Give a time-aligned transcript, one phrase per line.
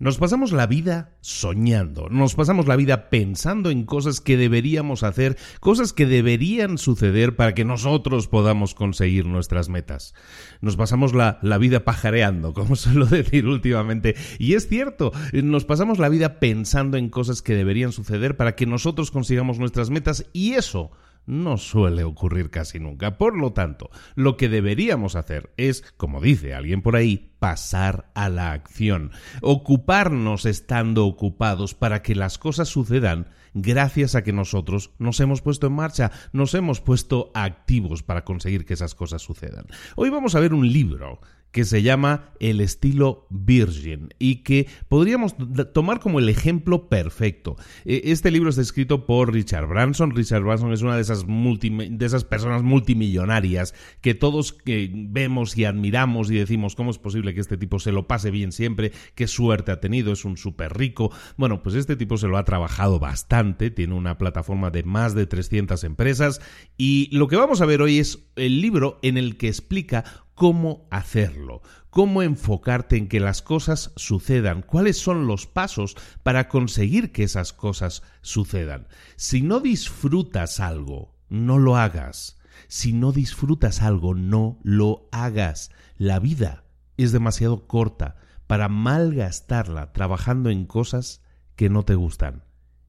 [0.00, 5.36] Nos pasamos la vida soñando, nos pasamos la vida pensando en cosas que deberíamos hacer,
[5.58, 10.14] cosas que deberían suceder para que nosotros podamos conseguir nuestras metas.
[10.60, 14.14] Nos pasamos la, la vida pajareando, como suelo decir últimamente.
[14.38, 18.66] Y es cierto, nos pasamos la vida pensando en cosas que deberían suceder para que
[18.66, 20.92] nosotros consigamos nuestras metas y eso
[21.26, 23.18] no suele ocurrir casi nunca.
[23.18, 28.28] Por lo tanto, lo que deberíamos hacer es, como dice alguien por ahí, pasar a
[28.28, 29.12] la acción,
[29.42, 35.66] ocuparnos estando ocupados para que las cosas sucedan gracias a que nosotros nos hemos puesto
[35.66, 39.66] en marcha, nos hemos puesto activos para conseguir que esas cosas sucedan.
[39.96, 41.20] Hoy vamos a ver un libro
[41.50, 45.34] que se llama El estilo Virgin y que podríamos
[45.72, 47.56] tomar como el ejemplo perfecto.
[47.84, 50.14] E, este libro está escrito por Richard Branson.
[50.14, 56.30] Richard Branson es una de esas, de esas personas multimillonarias que todos vemos y admiramos
[56.30, 59.72] y decimos cómo es posible que este tipo se lo pase bien siempre, qué suerte
[59.72, 61.10] ha tenido, es un súper rico.
[61.36, 65.26] Bueno, pues este tipo se lo ha trabajado bastante, tiene una plataforma de más de
[65.26, 66.40] 300 empresas
[66.76, 70.04] y lo que vamos a ver hoy es el libro en el que explica
[70.38, 77.10] cómo hacerlo, cómo enfocarte en que las cosas sucedan, cuáles son los pasos para conseguir
[77.10, 78.86] que esas cosas sucedan.
[79.16, 82.38] Si no disfrutas algo, no lo hagas.
[82.68, 85.72] Si no disfrutas algo, no lo hagas.
[85.96, 86.62] La vida
[86.96, 88.14] es demasiado corta
[88.46, 91.20] para malgastarla trabajando en cosas
[91.56, 92.44] que no te gustan.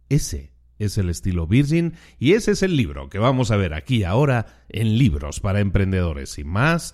[0.09, 4.03] Ese es el estilo Virgin y ese es el libro que vamos a ver aquí
[4.03, 6.37] ahora en Libros para Emprendedores.
[6.37, 6.93] y más,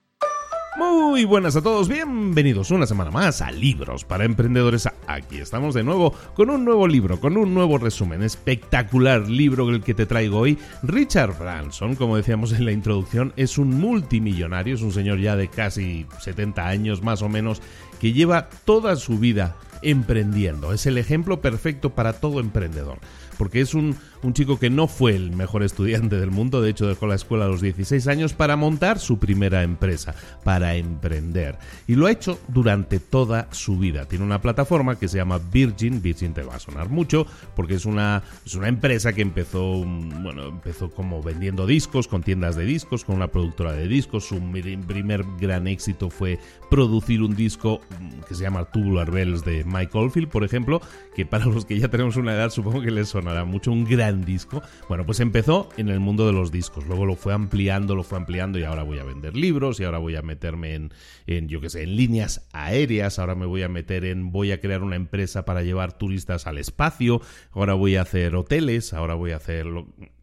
[0.77, 4.87] Muy buenas a todos, bienvenidos una semana más a Libros para Emprendedores.
[5.05, 9.83] Aquí estamos de nuevo con un nuevo libro, con un nuevo resumen, espectacular libro el
[9.83, 10.57] que te traigo hoy.
[10.81, 15.49] Richard Branson, como decíamos en la introducción, es un multimillonario, es un señor ya de
[15.49, 17.61] casi 70 años más o menos,
[17.99, 20.71] que lleva toda su vida emprendiendo.
[20.71, 22.99] Es el ejemplo perfecto para todo emprendedor
[23.41, 23.95] porque es un,
[24.33, 27.47] chico que no fue el mejor estudiante del mundo, de hecho dejó la escuela a
[27.47, 30.13] los 16 años para montar su primera empresa,
[30.43, 31.57] para emprender.
[31.87, 34.05] Y lo ha hecho durante toda su vida.
[34.07, 37.25] Tiene una plataforma que se llama Virgin, Virgin te va a sonar mucho,
[37.55, 42.55] porque es una, es una empresa que empezó, bueno, empezó como vendiendo discos, con tiendas
[42.55, 44.25] de discos, con una productora de discos.
[44.25, 44.39] Su
[44.87, 46.39] primer gran éxito fue
[46.69, 47.81] producir un disco
[48.27, 50.81] que se llama Tubular Bells de Mike Oldfield, por ejemplo,
[51.15, 53.85] que para los que ya tenemos una edad supongo que les suena era mucho, un
[53.85, 54.61] gran disco.
[54.89, 58.17] Bueno, pues empezó en el mundo de los discos, luego lo fue ampliando, lo fue
[58.17, 60.93] ampliando y ahora voy a vender libros y ahora voy a meterme en,
[61.27, 64.59] en yo qué sé, en líneas aéreas, ahora me voy a meter en, voy a
[64.59, 67.21] crear una empresa para llevar turistas al espacio,
[67.51, 69.67] ahora voy a hacer hoteles, ahora voy a hacer...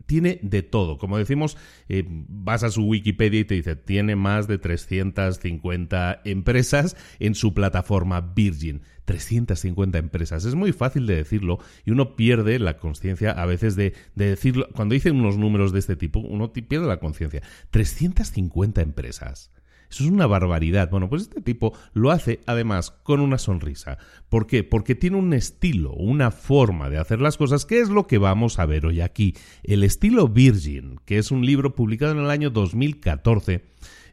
[0.08, 0.96] tiene de todo.
[0.96, 1.58] Como decimos,
[1.90, 7.52] eh, vas a su Wikipedia y te dice, tiene más de 350 empresas en su
[7.52, 8.80] plataforma Virgin.
[9.04, 10.44] 350 empresas.
[10.44, 14.68] Es muy fácil de decirlo y uno pierde la conciencia a veces de, decirlo.
[14.74, 17.42] Cuando dicen unos números de este tipo, uno pierde la conciencia.
[17.70, 19.50] 350 empresas.
[19.90, 20.90] Eso es una barbaridad.
[20.90, 23.98] Bueno, pues este tipo lo hace además con una sonrisa.
[24.28, 24.64] ¿Por qué?
[24.64, 28.58] Porque tiene un estilo, una forma de hacer las cosas, que es lo que vamos
[28.58, 29.34] a ver hoy aquí.
[29.62, 33.62] El estilo Virgin, que es un libro publicado en el año 2014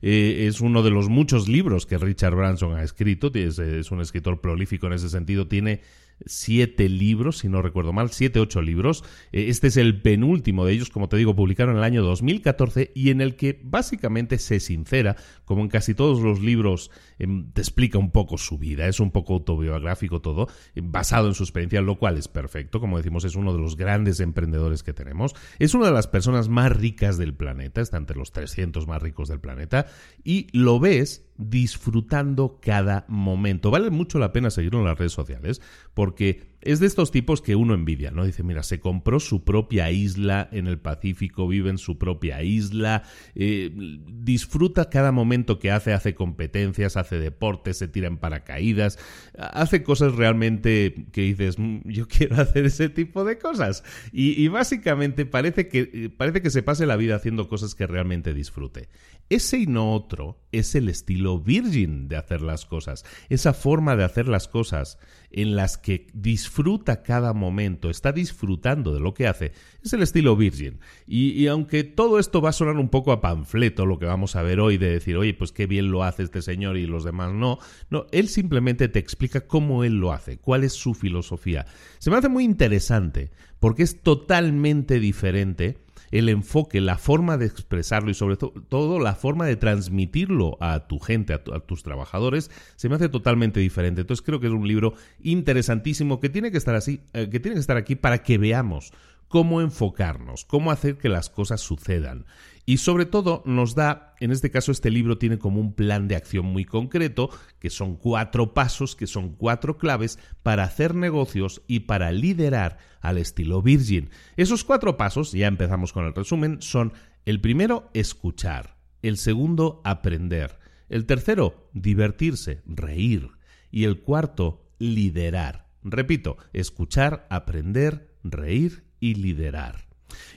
[0.02, 4.02] eh, es uno de los muchos libros que Richard Branson ha escrito, es, es un
[4.02, 5.82] escritor prolífico en ese sentido, tiene
[6.26, 9.04] siete libros, si no recuerdo mal, siete, ocho libros.
[9.32, 12.92] Eh, este es el penúltimo de ellos, como te digo, publicaron en el año 2014
[12.96, 15.16] y en el que básicamente se sincera,
[15.46, 19.12] como en casi todos los libros, em, te explica un poco su vida, es un
[19.12, 23.36] poco autobiográfico todo, em, basado en su experiencia, lo cual es perfecto, como decimos, es
[23.36, 27.34] uno de los grandes emprendedores que tenemos, es una de las personas más ricas del
[27.34, 29.88] planeta, está entre los 300 más ricos del planeta,
[30.24, 33.72] y lo ves disfrutando cada momento.
[33.72, 35.62] Vale mucho la pena seguirlo en las redes sociales
[35.94, 38.26] porque es de estos tipos que uno envidia, ¿no?
[38.26, 43.04] Dice, mira, se compró su propia isla en el Pacífico, vive en su propia isla,
[43.36, 48.98] eh, disfruta cada momento que hace, hace competencias, hace deportes, se tira en paracaídas,
[49.38, 53.84] hace cosas realmente que dices, mm, yo quiero hacer ese tipo de cosas.
[54.12, 58.90] Y, básicamente parece que, parece que se pase la vida haciendo cosas que realmente disfrute.
[59.30, 64.04] Ese y no otro es el estilo virgin de hacer las cosas, esa forma de
[64.04, 65.00] hacer las cosas
[65.32, 69.52] en las que disfruta cada momento, está disfrutando de lo que hace,
[69.84, 70.80] es el estilo Virgin.
[71.08, 74.42] Y, aunque todo esto va a sonar un poco a panfleto, lo que vamos a
[74.42, 77.34] ver hoy, de decir, oye, pues qué bien lo hace este señor y los demás
[77.34, 81.66] no, no, él simplemente te explica cómo él lo hace, cuál es su filosofía.
[82.00, 88.10] Se me hace muy interesante, porque es totalmente diferente el enfoque, la forma de expresarlo
[88.10, 92.96] y sobre todo la forma de transmitirlo a tu gente, a, tus trabajadores, se me
[92.96, 94.02] hace totalmente diferente.
[94.02, 97.56] Entonces creo que es un libro interesantísimo que tiene que estar así, eh, que tiene
[97.56, 98.92] que estar aquí para que veamos
[99.36, 102.26] cómo enfocarnos, cómo hacer que las cosas sucedan.
[102.66, 106.16] Y sobre todo nos da, en este caso este libro tiene como un plan de
[106.16, 107.30] acción muy concreto,
[107.60, 113.18] que son cuatro pasos, que son cuatro claves para hacer negocios y para liderar al
[113.18, 114.10] estilo Virgin.
[114.38, 116.94] Esos cuatro pasos, ya empezamos con el resumen, son
[117.26, 123.32] el primero, escuchar, el segundo, aprender, el tercero, divertirse, reír,
[123.70, 125.68] y el cuarto, liderar.
[125.84, 129.86] Repito, escuchar, aprender, reír y liderar.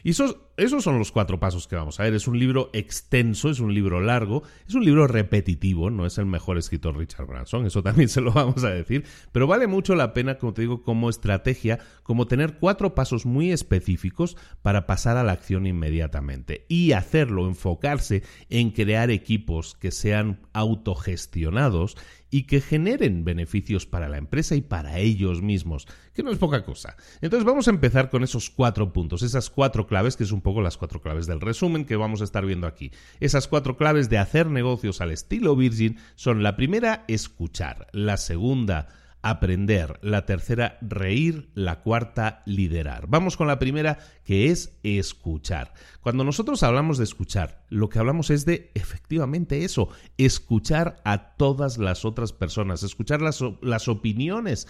[0.03, 2.15] Y esos, esos, son los cuatro pasos que vamos a ver.
[2.15, 6.27] Es un libro extenso, es un libro largo, es un libro repetitivo, no es el
[6.27, 10.13] mejor escritor Richard Branson, eso también se lo vamos a decir, pero vale mucho la
[10.13, 15.25] pena, como te digo, como estrategia, como tener cuatro pasos muy específicos para pasar a
[15.25, 21.97] la acción inmediatamente y hacerlo, enfocarse en crear equipos que sean autogestionados
[22.31, 26.65] y que generen beneficios para la empresa y para ellos mismos, que no es poca
[26.65, 26.97] cosa.
[27.21, 30.61] Entonces vamos a empezar con esos cuatro puntos, esas cuatro claves, que es un poco
[30.61, 32.93] las cuatro claves del resumen que vamos a estar viendo aquí.
[33.21, 38.89] Esas cuatro claves de hacer negocios al estilo Virgin son la primera, escuchar, la segunda,
[39.23, 43.07] aprender, la tercera reír, la cuarta liderar.
[43.09, 45.73] Vamos con la primera que es escuchar.
[46.01, 51.79] Cuando nosotros hablamos de escuchar, lo que hablamos es de efectivamente eso, escuchar a todas
[51.79, 54.69] las otras personas, escuchar las, las opiniones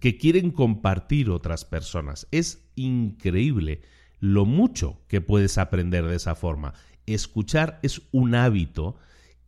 [0.00, 2.28] que quieren compartir otras personas.
[2.30, 3.82] Es increíble
[4.20, 6.74] lo mucho que puedes aprender de esa forma.
[7.06, 8.96] Escuchar es un hábito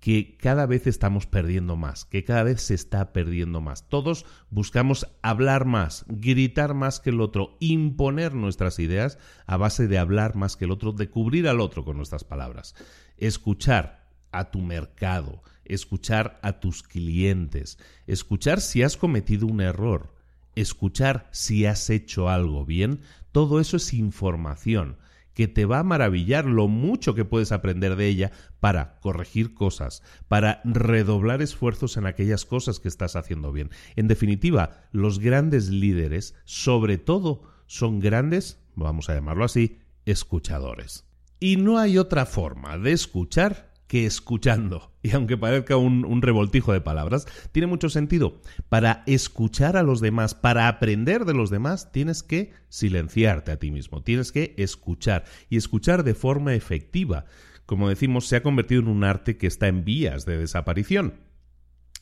[0.01, 3.87] que cada vez estamos perdiendo más, que cada vez se está perdiendo más.
[3.89, 9.99] Todos buscamos hablar más, gritar más que el otro, imponer nuestras ideas a base de
[9.99, 12.75] hablar más que el otro, de cubrir al otro con nuestras palabras.
[13.19, 20.15] Escuchar a tu mercado, escuchar a tus clientes, escuchar si has cometido un error,
[20.55, 23.01] escuchar si has hecho algo bien,
[23.33, 24.97] todo eso es información
[25.35, 30.03] que te va a maravillar lo mucho que puedes aprender de ella para corregir cosas,
[30.29, 33.71] para redoblar esfuerzos en aquellas cosas que estás haciendo bien.
[33.97, 41.05] En definitiva, los grandes líderes, sobre todo, son grandes, vamos a llamarlo así, escuchadores.
[41.39, 44.93] Y no hay otra forma de escuchar que escuchando.
[45.03, 48.41] Y aunque parezca un, revoltijo de palabras, tiene mucho sentido.
[48.69, 53.73] Para escuchar a los demás, para aprender de los demás, tienes que silenciarte a ti
[53.73, 57.25] mismo, tienes que escuchar y escuchar de forma efectiva.
[57.67, 61.15] Como decimos, se ha convertido en un arte que está en vías de desaparición.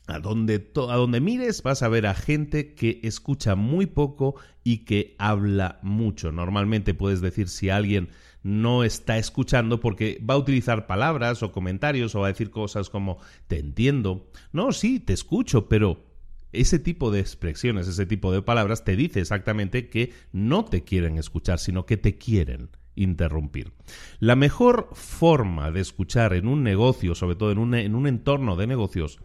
[0.07, 4.85] A donde, a donde mires vas a ver a gente que escucha muy poco y
[4.85, 6.33] que habla mucho.
[6.33, 8.11] Normalmente puedes decir si alguien
[8.43, 12.91] no está escuchando porque va a utilizar palabras o comentarios o va a decir cosas
[12.91, 14.31] como te entiendo.
[14.53, 16.07] No, sí, te escucho, pero
[16.53, 21.19] ese tipo de expresiones, ese tipo de palabras te dice exactamente que no te quieren
[21.19, 23.73] escuchar, sino que te quieren interrumpir.
[24.19, 28.57] La mejor forma de escuchar en un negocio, sobre todo en un, en un entorno
[28.57, 29.19] de negocios,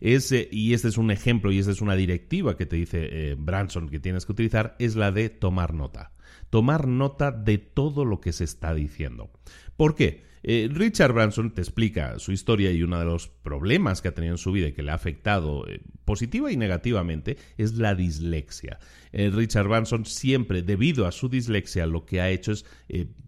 [0.00, 3.08] es, eh, y este es un ejemplo y esta es una directiva que te dice
[3.10, 6.12] eh, Branson que tienes que utilizar, es la de tomar nota.
[6.50, 9.30] Tomar nota de todo lo que se está diciendo.
[9.76, 10.30] ¿Por qué?
[10.42, 14.34] Eh, Richard Branson te explica su historia y uno de los problemas que ha tenido
[14.34, 18.78] en su vida y que le ha afectado eh, positiva y negativamente es la dislexia.
[19.12, 22.64] Eh, Richard Branson siempre, debido a su dislexia, lo que ha hecho es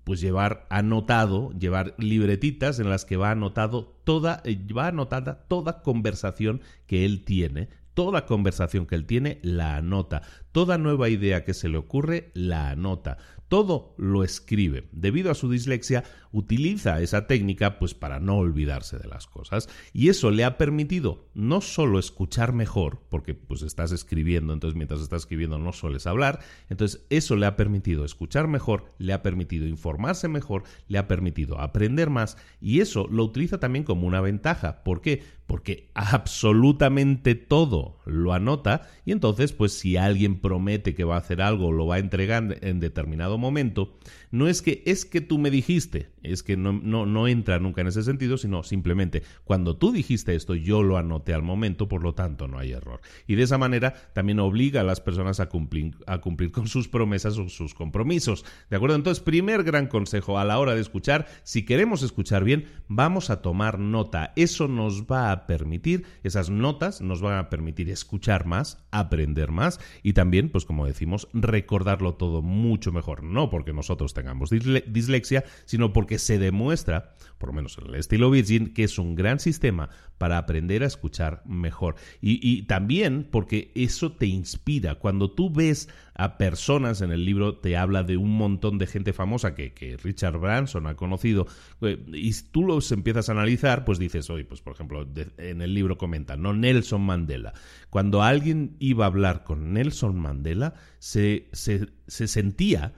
[0.05, 4.43] pues llevar anotado, llevar libretitas en las que va anotado toda,
[4.77, 10.23] va anotada toda conversación que él tiene Toda conversación que él tiene la anota.
[10.53, 13.19] Toda nueva idea que se le ocurre la anota
[13.53, 14.89] todo lo escribe.
[14.93, 20.09] Debido a su dislexia, utiliza esa técnica pues para no olvidarse de las cosas y
[20.09, 25.23] eso le ha permitido no solo escuchar mejor, porque pues estás escribiendo, entonces mientras estás
[25.23, 30.29] escribiendo no sueles hablar, entonces eso le ha permitido escuchar mejor, le ha permitido informarse
[30.29, 34.83] mejor, le ha permitido aprender más y eso lo utiliza también como una ventaja.
[34.83, 35.23] ¿Por qué?
[35.47, 41.43] Porque absolutamente todo lo anota y entonces pues si alguien promete que va a hacer
[41.43, 43.99] algo, lo va a entregar en determinado momento,
[44.33, 47.83] no es que es que tú me dijiste, es que no, no, no entra nunca
[47.83, 52.03] en ese sentido, sino simplemente cuando tú dijiste esto, yo lo anoté al momento, por
[52.03, 53.01] lo tanto no hay error.
[53.27, 56.89] Y de esa manera también obliga a las personas a cumplir, a cumplir con sus
[56.89, 58.45] promesas o sus compromisos.
[58.71, 58.97] ¿De acuerdo?
[58.97, 63.43] Entonces, primer gran consejo a la hora de escuchar, si queremos escuchar bien, vamos a
[63.43, 64.33] tomar nota.
[64.37, 69.79] Eso nos va a permitir, esas notas nos van a permitir escuchar más, aprender más
[70.03, 73.23] y también, pues como decimos, recordarlo todo mucho mejor.
[73.23, 74.15] No porque nosotros
[74.87, 79.15] dislexia, sino porque se demuestra, por lo menos en el estilo Virgin, que es un
[79.15, 79.91] gran sistema
[80.23, 81.97] para aprender a escuchar mejor.
[82.21, 84.95] Y, también porque eso te inspira.
[84.95, 89.13] Cuando tú ves a personas en el libro, te habla de un montón de gente
[89.13, 91.49] famosa que, Richard Branson ha conocido,
[91.81, 95.05] eh, y tú los empiezas a analizar, pues dices, oye, pues por ejemplo,
[95.39, 97.53] en el libro comenta, no Nelson Mandela.
[97.91, 102.93] Cuando alguien iba a hablar con Nelson Mandela, se, se sentía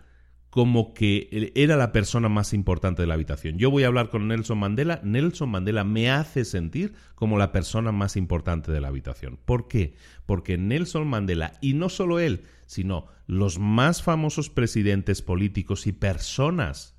[0.55, 3.59] como que era la persona más importante de la habitación.
[3.59, 7.91] Yo voy a hablar con Nelson Mandela, Nelson Mandela me hace sentir como la persona
[7.91, 9.37] más importante de la habitación.
[9.45, 9.97] ¿Por qué?
[10.27, 16.95] Porque Nelson Mandela, y no solo él, sino los más famosos presidentes políticos y personas,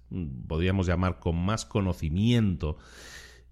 [0.49, 2.75] podríamos llamar con más conocimiento,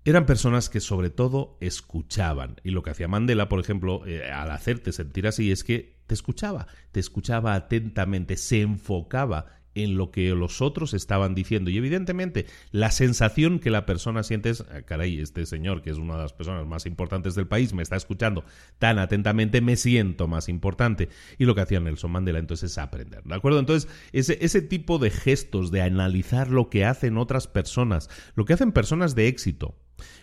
[0.03, 2.57] eran personas que sobre todo escuchaban.
[2.65, 6.13] Y lo que hacía Mandela, por ejemplo, eh, al hacerte sentir así, es que te
[6.13, 11.69] escuchaba, te escuchaba atentamente, se enfocaba en lo que los otros estaban diciendo.
[11.69, 15.97] Y evidentemente la sensación que la persona siente es, ah, caray, este señor, que es
[15.97, 18.43] una de las personas más importantes del país, me está escuchando
[18.79, 21.09] tan atentamente, me siento más importante.
[21.37, 23.59] Y lo que hacía Nelson Mandela entonces es aprender, ¿de acuerdo?
[23.59, 28.53] Entonces, ese, ese tipo de gestos de analizar lo que hacen otras personas, lo que
[28.53, 29.75] hacen personas de éxito,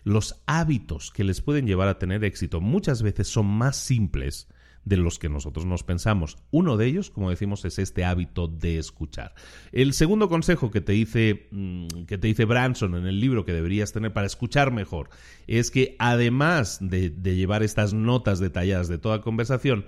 [0.05, 4.49] los hábitos que les pueden llevar a tener éxito muchas veces son más simples
[4.85, 6.39] de los que nosotros nos pensamos.
[6.51, 9.35] Uno de ellos, como decimos, es este hábito de escuchar.
[9.73, 13.53] El segundo consejo que te dice, mm, que te dice Branson en el libro que
[13.53, 15.11] deberías tener para escuchar mejor
[15.47, 19.87] es que además de, de llevar estas notas detalladas de toda conversación,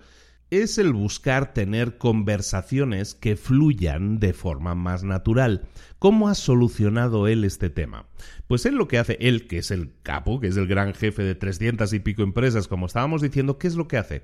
[0.52, 5.62] es el buscar tener conversaciones que fluyan de forma más natural.
[5.98, 8.04] ¿Cómo ha solucionado él este tema?
[8.48, 11.22] Pues él lo que hace, él que es el capo, que es el gran jefe
[11.22, 14.22] de 300 y pico empresas, como estábamos diciendo, ¿qué es lo que hace?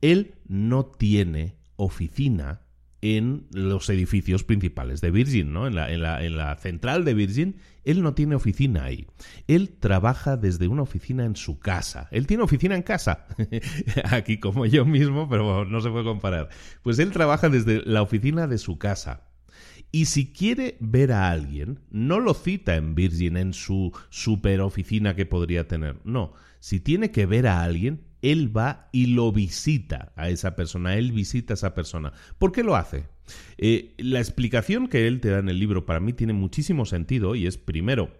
[0.00, 2.62] Él no tiene oficina
[3.02, 5.66] en los edificios principales de Virgin, ¿no?
[5.66, 9.06] En la, en, la, en la, central de Virgin, él no tiene oficina ahí.
[9.46, 12.08] Él trabaja desde una oficina en su casa.
[12.10, 13.26] Él tiene oficina en casa.
[14.04, 16.50] Aquí como yo mismo, pero no se puede comparar.
[16.82, 19.28] Pues él trabaja desde la oficina de su casa.
[19.92, 25.16] Y si quiere ver a alguien, no lo cita en Virgin, en su super oficina
[25.16, 25.96] que podría tener.
[26.04, 30.96] No, si tiene que ver a alguien, él va y lo visita a esa persona,
[30.96, 32.12] él visita a esa persona.
[32.38, 33.04] ¿Por qué lo hace?
[33.58, 37.34] Eh, la explicación que él te da en el libro para mí tiene muchísimo sentido
[37.34, 38.12] y es primero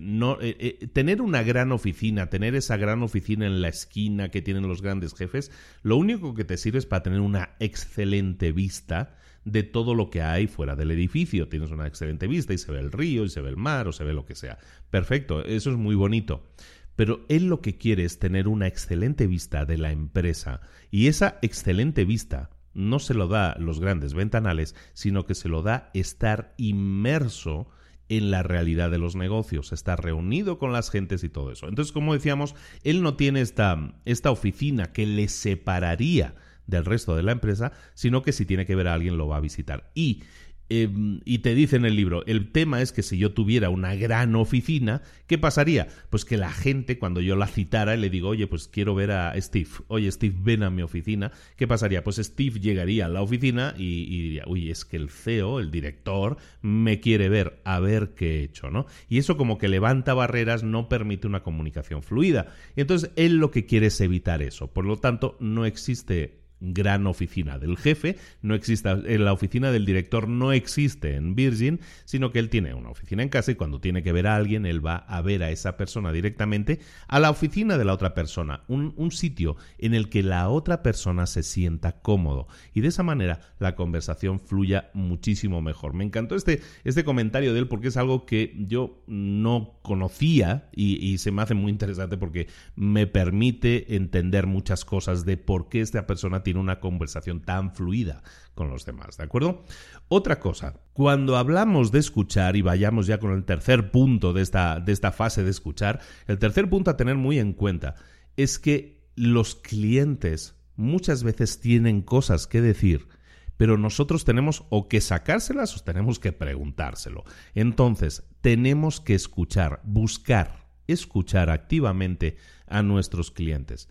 [0.00, 4.42] no, eh, eh, tener una gran oficina, tener esa gran oficina en la esquina que
[4.42, 5.50] tienen los grandes jefes,
[5.82, 10.22] lo único que te sirve es para tener una excelente vista de todo lo que
[10.22, 11.48] hay fuera del edificio.
[11.48, 13.92] Tienes una excelente vista y se ve el río y se ve el mar o
[13.92, 14.58] se ve lo que sea.
[14.90, 16.48] Perfecto, eso es muy bonito
[16.96, 20.60] pero él lo que quiere es tener una excelente vista de la empresa
[20.90, 25.62] y esa excelente vista no se lo da los grandes ventanales, sino que se lo
[25.62, 27.68] da estar inmerso
[28.08, 31.68] en la realidad de los negocios, estar reunido con las gentes y todo eso.
[31.68, 36.34] Entonces, como decíamos, él no tiene esta, esta oficina que le separaría
[36.66, 39.36] del resto de la empresa, sino que si tiene que ver a alguien lo va
[39.36, 39.90] a visitar.
[39.94, 40.22] Y
[40.70, 43.94] Em, y te dice en el libro, el tema es que si yo tuviera una
[43.94, 45.88] gran oficina, ¿qué pasaría?
[46.08, 49.10] Pues que la gente, cuando yo la citara y le digo, oye, pues quiero ver
[49.10, 52.02] a Steve, oye, Steve, ven a mi oficina, ¿qué pasaría?
[52.02, 55.70] Pues Steve llegaría a la oficina y, y diría, uy, es que el CEO, el
[55.70, 58.86] director, me quiere ver, a ver qué he hecho, ¿no?
[59.08, 62.54] Y eso como que levanta barreras, no permite una comunicación fluida.
[62.74, 64.72] Y entonces él lo que quiere es evitar eso.
[64.72, 69.84] Por lo tanto, no existe gran oficina del jefe, no existe, en la oficina del
[69.84, 73.80] director no existe en Virgin, sino que él tiene una oficina en casa y cuando
[73.80, 77.30] tiene que ver a alguien, él va a ver a esa persona directamente a la
[77.30, 81.42] oficina de la otra persona, un, un sitio en el que la otra persona se
[81.42, 85.94] sienta cómodo y de esa manera la conversación fluya muchísimo mejor.
[85.94, 91.18] Me encantó este, este comentario de él porque es algo que yo no conocía y
[91.18, 96.06] se me hace muy interesante porque me permite entender muchas cosas de por qué esta
[96.06, 98.22] persona tiene una conversación tan fluida
[98.54, 99.64] con los demás, ¿de acuerdo?
[100.06, 104.78] Otra cosa, cuando hablamos de escuchar, y vayamos ya con el tercer punto de esta,
[104.78, 107.96] de esta fase de escuchar, el tercer punto a tener muy en cuenta
[108.36, 113.08] es que los clientes muchas veces tienen cosas que decir,
[113.56, 117.24] pero nosotros tenemos o que sacárselas o tenemos que preguntárselo.
[117.54, 123.88] Entonces, tenemos que escuchar, buscar, escuchar activamente a nuestros clientes.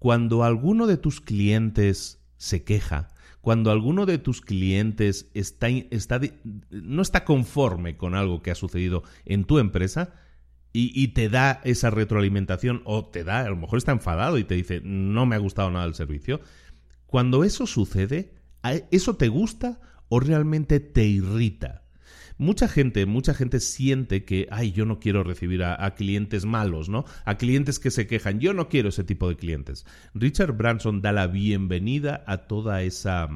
[0.00, 3.08] Cuando alguno de tus clientes se queja,
[3.42, 5.68] cuando alguno de tus clientes está,
[6.70, 10.14] no está conforme con algo que ha sucedido en tu empresa
[10.72, 14.44] y, y, te da esa retroalimentación o te da, a lo mejor está enfadado y
[14.44, 16.40] te dice, no me ha gustado nada el servicio,
[17.06, 18.34] cuando eso sucede,
[18.90, 21.82] ¿eso te gusta o realmente te irrita?
[22.40, 27.04] Mucha gente, mucha gente siente que, ay, yo no quiero recibir a, clientes malos, ¿no?
[27.26, 28.40] A clientes que se quejan.
[28.40, 29.84] Yo no quiero ese tipo de clientes.
[30.14, 33.28] Richard Branson da la bienvenida a toda esa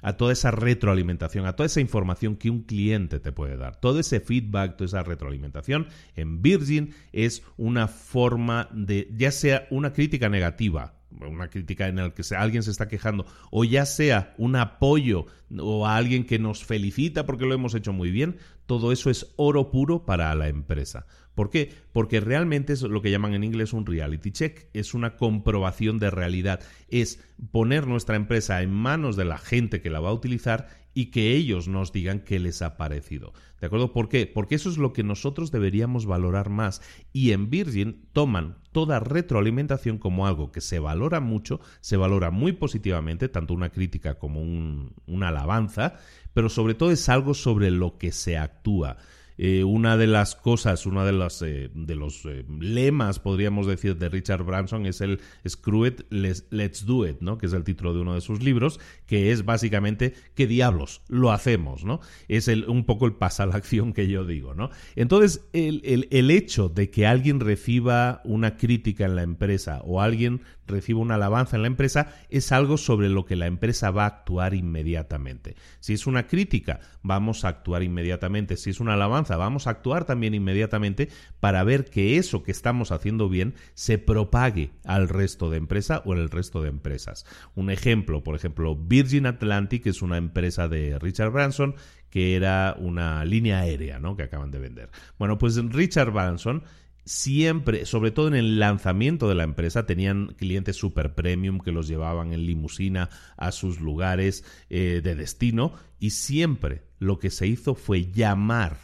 [0.00, 3.76] a toda esa retroalimentación, a toda esa información que un cliente te puede dar.
[3.76, 9.92] Todo ese feedback, toda esa retroalimentación en Virgin es una forma de, ya sea una
[9.92, 14.56] crítica negativa, una crítica en la que alguien se está quejando, o ya sea un
[14.56, 15.26] apoyo
[15.58, 19.32] o a alguien que nos felicita porque lo hemos hecho muy bien, todo eso es
[19.36, 21.06] oro puro para la empresa.
[21.36, 21.72] ¿Por qué?
[21.92, 26.10] Porque realmente es lo que llaman en inglés un reality check, es una comprobación de
[26.10, 27.22] realidad, es
[27.52, 31.32] poner nuestra empresa en manos de la gente que la va a utilizar y que
[31.32, 33.34] ellos nos digan qué les ha parecido.
[33.60, 33.92] ¿De acuerdo?
[33.92, 34.26] ¿Por qué?
[34.26, 36.80] Porque eso es lo que nosotros deberíamos valorar más.
[37.12, 42.52] Y en Virgin toman toda retroalimentación como algo que se valora mucho, se valora muy
[42.52, 45.96] positivamente, tanto una crítica como una alabanza,
[46.32, 48.96] pero sobre todo es algo sobre lo que se actúa.
[49.38, 54.08] Eh, una de las cosas, una de, eh, de los eh, lemas, podríamos decir, de
[54.08, 57.38] Richard Branson es el Screw it, let's, do it, ¿no?
[57.38, 61.02] que es el título de uno de sus libros, que es básicamente, ¿qué diablos?
[61.08, 62.00] Lo hacemos, ¿no?
[62.28, 64.70] Es el, un poco el pasa a la acción que yo digo, ¿no?
[64.94, 70.00] Entonces, el, el, el hecho de que alguien reciba una crítica en la empresa o
[70.00, 74.04] alguien recibe una alabanza en la empresa, es algo sobre lo que la empresa va
[74.04, 75.56] a actuar inmediatamente.
[75.80, 78.56] Si es una crítica, vamos a actuar inmediatamente.
[78.56, 81.08] Si es una alabanza, vamos a actuar también inmediatamente
[81.40, 86.12] para ver que eso que estamos haciendo bien se propague al resto de empresa o
[86.12, 87.26] en el resto de empresas.
[87.54, 91.74] Un ejemplo, por ejemplo, Virgin Atlantic es una empresa de Richard Branson
[92.10, 94.16] que era una línea aérea, ¿no?
[94.16, 94.90] Que acaban de vender.
[95.18, 96.62] Bueno, pues Richard Branson
[97.06, 101.88] siempre, sobre todo en el lanzamiento de la empresa, tenían clientes super premium que los
[101.88, 107.74] llevaban en limusina a sus lugares eh, de destino y siempre lo que se hizo
[107.74, 108.78] fue llamar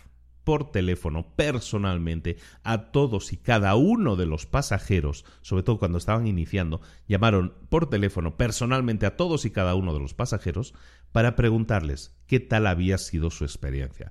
[0.44, 6.26] por teléfono personalmente a todos y cada uno de los pasajeros, sobre todo cuando estaban
[6.26, 10.74] iniciando, llamaron por teléfono personalmente a todos y cada uno de los pasajeros
[11.12, 14.10] para preguntarles qué tal había sido su experiencia,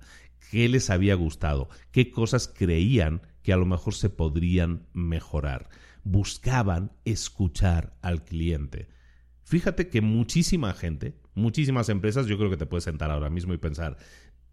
[0.51, 5.69] qué les había gustado, qué cosas creían que a lo mejor se podrían mejorar.
[6.03, 8.87] Buscaban escuchar al cliente.
[9.43, 13.57] Fíjate que muchísima gente, muchísimas empresas, yo creo que te puedes sentar ahora mismo y
[13.57, 13.97] pensar,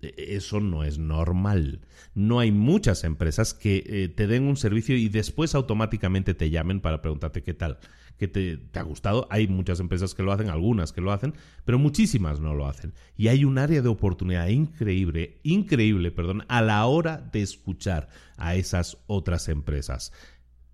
[0.01, 1.81] eso no es normal.
[2.15, 6.81] No hay muchas empresas que eh, te den un servicio y después automáticamente te llamen
[6.81, 7.79] para preguntarte qué tal,
[8.17, 9.27] qué te, ha gustado.
[9.31, 11.35] Hay muchas empresas que lo hacen, algunas que lo hacen,
[11.65, 12.95] pero muchísimas no lo hacen.
[13.17, 18.55] Y hay un área de oportunidad increíble, increíble, perdón, a la hora de escuchar a
[18.55, 20.13] esas otras empresas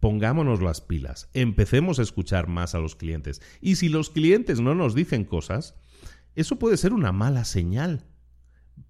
[0.01, 3.41] pongámonos las pilas, empecemos a escuchar más a los clientes.
[3.63, 5.77] Y si los clientes no nos dicen cosas,
[6.35, 8.05] eso puede ser una mala señal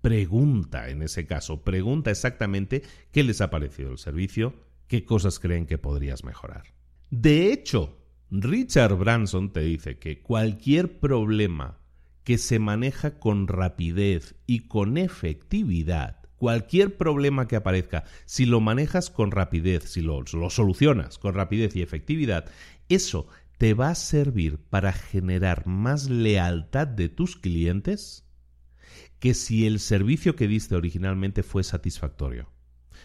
[0.01, 4.55] pregunta en ese caso, pregunta exactamente qué les ha parecido el servicio,
[4.87, 6.65] qué cosas creen que podrías mejorar.
[7.11, 7.99] De hecho,
[8.31, 11.79] Richard Branson te dice que cualquier problema
[12.25, 19.11] que se maneja con rapidez y con efectividad, cualquier problema que aparezca, si lo manejas
[19.11, 22.47] con rapidez, si lo, solucionas con rapidez y efectividad,
[22.89, 28.24] eso te va a servir para generar más lealtad de tus clientes
[29.25, 32.51] que si el servicio que diste originalmente fue satisfactorio.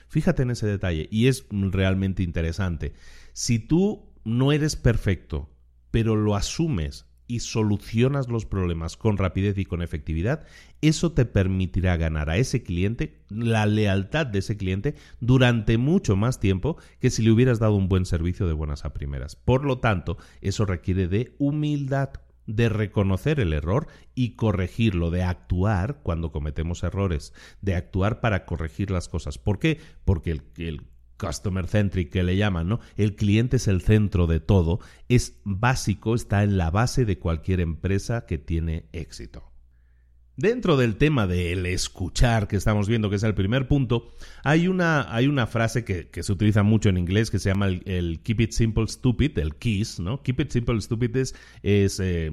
[0.09, 2.91] Fíjate en ese detalle y es realmente interesante.
[3.31, 5.49] Si tú no eres perfecto,
[5.91, 10.45] pero lo asumes y solucionas los problemas con rapidez y con efectividad,
[10.81, 16.41] eso te permitirá ganar a ese cliente la lealtad de ese cliente durante mucho más
[16.41, 19.37] tiempo que si le hubieras dado un buen servicio de buenas a primeras.
[19.37, 22.09] Por lo tanto, eso requiere de humildad
[22.49, 28.89] de reconocer el error y corregirlo, de actuar cuando cometemos errores, de actuar para corregir
[28.89, 29.37] las cosas.
[29.37, 29.79] ¿Por qué?
[30.03, 30.81] Porque el, el
[31.17, 32.79] customer centric que le llaman, ¿no?
[32.95, 37.59] El cliente es el centro de todo, es básico, está en la base de cualquier
[37.59, 39.48] empresa que tiene éxito.
[40.39, 45.13] Dentro del tema del escuchar que estamos viendo, que es el primer punto, hay una,
[45.13, 48.51] hay una frase que, se utiliza mucho en inglés que se llama el, Keep It
[48.53, 50.23] Simple Stupid, el KISS, ¿no?
[50.23, 52.31] Keep It Simple Stupid es, eh,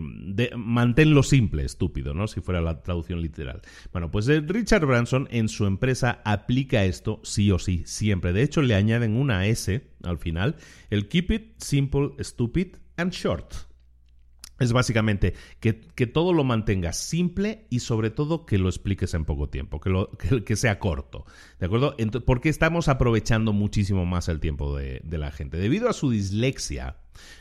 [0.56, 2.28] manténlo simple, estúpido, ¿no?
[2.28, 3.60] Si fuera la traducción literal.
[3.90, 8.32] Bueno, pues eh, Richard Branson en su empresa aplica esto sí o sí, siempre.
[8.32, 10.54] De hecho, le añaden una S al final,
[10.90, 13.52] el Keep It Simple, Stupid and Short
[14.58, 15.72] es básicamente que,
[16.06, 20.10] todo lo mantengas simple y sobre todo que lo expliques en poco tiempo, que, lo,
[20.44, 21.26] que, sea corto.
[21.58, 21.94] ¿De acuerdo?
[22.24, 25.56] porque estamos aprovechando muchísimo más el tiempo de la gente.
[25.58, 26.96] Debido a su dislexia,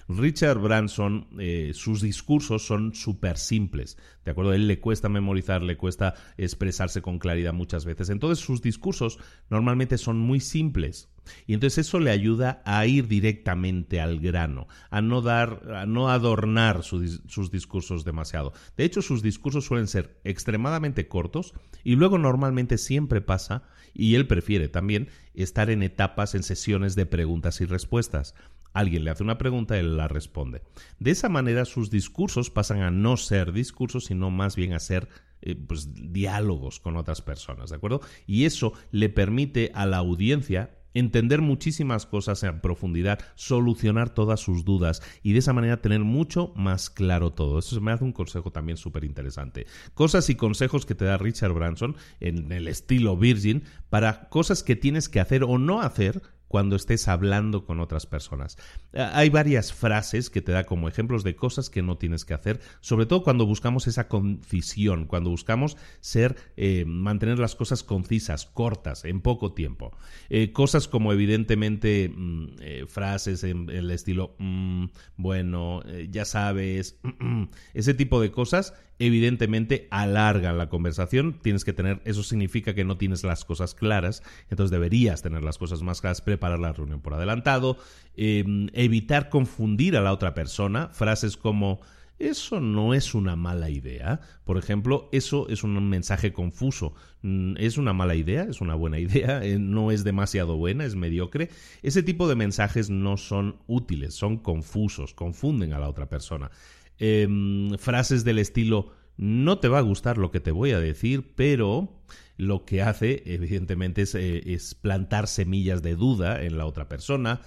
[0.07, 4.51] Richard Branson, eh, sus discursos son súper simples, ¿de acuerdo?
[4.51, 8.09] A él le cuesta memorizar, le cuesta expresarse con claridad muchas veces.
[8.09, 11.09] Entonces sus discursos normalmente son muy simples.
[11.47, 16.09] Y entonces eso le ayuda a ir directamente al grano, a no dar, a no
[16.09, 18.53] adornar sus discursos demasiado.
[18.77, 24.27] De hecho, sus discursos suelen ser extremadamente cortos y luego normalmente siempre pasa, y él
[24.27, 28.35] prefiere también, estar en etapas, en sesiones de preguntas y respuestas.
[28.75, 30.61] Alguien le hace una pregunta, él la responde.
[30.99, 35.07] De esa manera sus discursos pasan a no ser discursos, sino más bien a ser
[35.41, 38.01] eh, pues, diálogos con otras personas, ¿de acuerdo?
[38.27, 44.65] Y eso le permite a la audiencia entender muchísimas cosas en profundidad, solucionar todas sus
[44.65, 47.59] dudas y de esa manera tener mucho más claro todo.
[47.59, 49.67] Eso me hace un consejo también súper interesante.
[49.93, 54.75] Cosas y consejos que te da Richard Branson en el estilo Virgin para cosas que
[54.75, 56.21] tienes que hacer o no hacer
[56.55, 58.57] cuando estés hablando con otras personas.
[58.93, 62.33] Eh, hay varias frases que te da como ejemplos de cosas que no tienes que
[62.33, 68.45] hacer, sobre todo cuando buscamos esa concisión, cuando buscamos ser, eh, mantener las cosas concisas,
[68.45, 69.91] cortas, en poco tiempo.
[70.29, 74.85] Eh, cosas como evidentemente mm, frases en, el estilo, mm,
[75.17, 77.01] bueno, ya sabes,
[77.73, 81.39] ese tipo de cosas evidentemente alargan la conversación.
[81.41, 85.57] Tienes que tener, eso significa que no tienes las cosas claras, entonces deberías tener las
[85.57, 87.77] cosas más claras, preparar la reunión por adelantado,
[88.15, 91.81] em, evitar confundir a la otra persona, frases como
[92.17, 94.21] eso no es una mala idea.
[94.45, 96.93] Por ejemplo, eso es un mensaje confuso.
[97.23, 98.43] Mm, ¿Es una mala idea?
[98.43, 99.43] ¿Es una buena idea?
[99.43, 100.85] Eh, ¿No es demasiado buena?
[100.85, 101.49] ¿Es mediocre?
[101.83, 106.51] Ese tipo de mensajes no son útiles, son confusos, confunden a la otra persona.
[106.99, 111.33] Em, frases del estilo no te va a gustar lo que te voy a decir,
[111.35, 112.01] pero
[112.37, 117.41] lo que hace, evidentemente, es, eh, es plantar semillas de duda en la otra persona.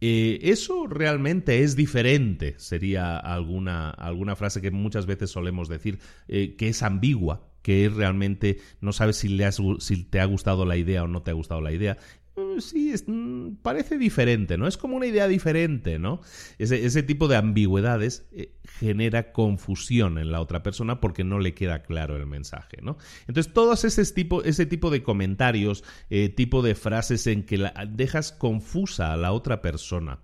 [0.00, 6.56] Eh, eso realmente es diferente, sería alguna, alguna frase que muchas veces solemos decir, eh,
[6.56, 10.76] que es ambigua, que es realmente no sabes si, le si te ha gustado la
[10.76, 11.96] idea o no te ha gustado la idea.
[12.36, 14.66] Mm, sí, mm, parece diferente, ¿no?
[14.66, 16.20] Es como una idea diferente, ¿no?
[16.58, 21.82] Ese, tipo de ambigüedades eh, genera confusión en la otra persona porque no le queda
[21.82, 22.96] claro el mensaje, ¿no?
[23.28, 27.72] Entonces, todos ese tipo, ese tipo de comentarios, eh, tipo de frases en que la,
[27.88, 30.18] dejas confusa a la otra persona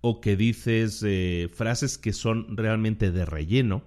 [0.00, 3.86] o que dices eh, frases que son realmente de relleno,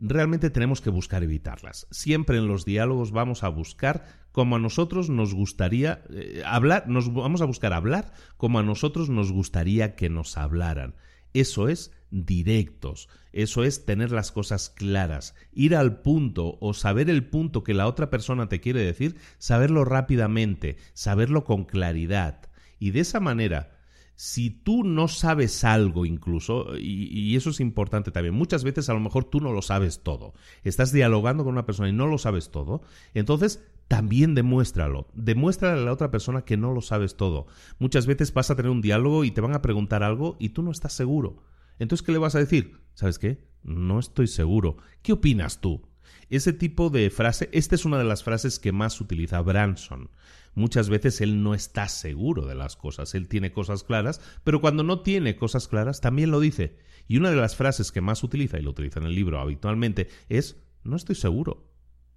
[0.00, 1.86] realmente tenemos que buscar evitarlas.
[1.90, 7.12] Siempre en los diálogos vamos a buscar como a nosotros nos gustaría eh, hablar, nos
[7.12, 10.94] vamos a buscar hablar como a nosotros nos gustaría que nos hablaran.
[11.32, 17.24] Eso es directos, eso es tener las cosas claras, ir al punto o saber el
[17.24, 22.50] punto que la otra persona te quiere decir, saberlo rápidamente, saberlo con claridad.
[22.80, 23.80] Y de esa manera
[24.22, 29.00] si tú no sabes algo incluso, y, eso es importante también, muchas veces a lo
[29.00, 32.50] mejor tú no lo sabes todo, estás dialogando con una persona y no lo sabes
[32.50, 32.82] todo,
[33.14, 37.48] entonces también demuéstralo, demuéstrale a la otra persona que no lo sabes todo.
[37.80, 40.62] Muchas veces vas a tener un diálogo y te van a preguntar algo y tú
[40.62, 41.42] no estás seguro.
[41.80, 42.78] Entonces, ¿qué le vas a decir?
[42.94, 43.44] ¿Sabes qué?
[43.64, 44.76] No estoy seguro.
[45.02, 45.88] ¿Qué opinas tú?
[46.28, 50.08] Ese tipo de frase, esta es una de las frases que más utiliza Branson
[50.54, 54.82] muchas veces él no está seguro de las cosas, él tiene cosas claras, pero cuando
[54.82, 56.76] no tiene cosas claras también lo dice.
[57.08, 60.08] Y una de las frases que más utiliza, y lo utiliza en el libro habitualmente,
[60.28, 61.68] es no estoy seguro,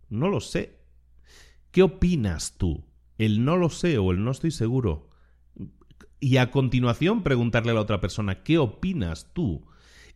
[0.09, 0.82] no lo sé.
[1.73, 2.86] ¿Qué opinas tú?
[3.17, 5.09] El no lo sé o el no estoy seguro.
[6.19, 9.65] Y a continuación preguntarle a la otra persona, ¿qué opinas tú?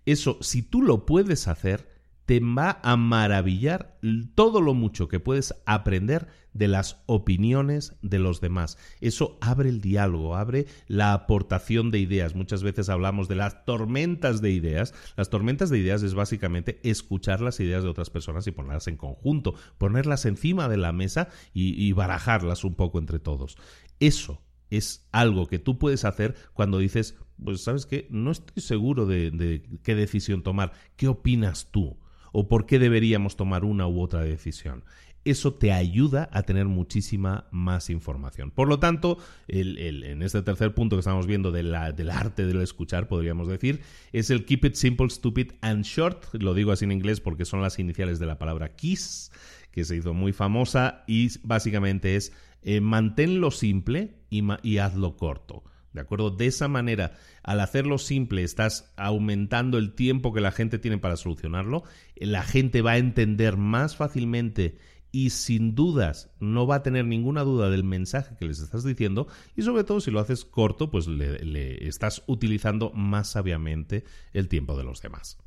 [0.06, 1.97] Eso, si tú lo puedes hacer,
[2.28, 3.98] te va a maravillar
[4.36, 8.78] todo lo mucho que puedes aprender de las opiniones de los demás.
[9.00, 12.36] Eso abre el diálogo, abre la aportación de ideas.
[12.36, 14.94] Muchas veces hablamos de las tormentas de ideas.
[15.16, 18.98] Las tormentas de ideas es básicamente escuchar las ideas de otras personas y ponerlas en
[18.98, 23.58] conjunto, ponerlas encima de la mesa y, barajarlas un poco entre todos.
[24.02, 29.06] Eso es algo que tú puedes hacer cuando dices, pues sabes qué, no estoy seguro
[29.06, 30.74] de qué decisión tomar.
[30.98, 31.98] ¿Qué opinas tú?
[32.40, 34.84] O por qué deberíamos tomar una u otra decisión.
[35.26, 38.52] Eso te ayuda a tener muchísima más información.
[38.52, 43.48] Por lo tanto, en este tercer punto que estamos viendo del arte del escuchar, podríamos
[43.48, 43.82] decir,
[44.14, 46.26] es el Keep It Simple, Stupid and Short.
[46.34, 49.32] Lo digo así en inglés porque son las iniciales de la palabra KISS,
[49.72, 55.64] que se hizo muy famosa y básicamente es eh, manténlo simple y hazlo corto.
[55.98, 56.30] ¿De acuerdo?
[56.30, 61.18] De esa manera, al hacerlo simple, estás aumentando el tiempo que la gente tiene para
[61.18, 61.86] solucionarlo.
[62.16, 64.78] La gente va a entender más fácilmente
[65.12, 69.28] y sin dudas no va a tener ninguna duda del mensaje que les estás diciendo
[69.56, 74.78] y sobre todo si lo haces corto pues le, estás utilizando más sabiamente el tiempo
[74.78, 75.40] de los demás.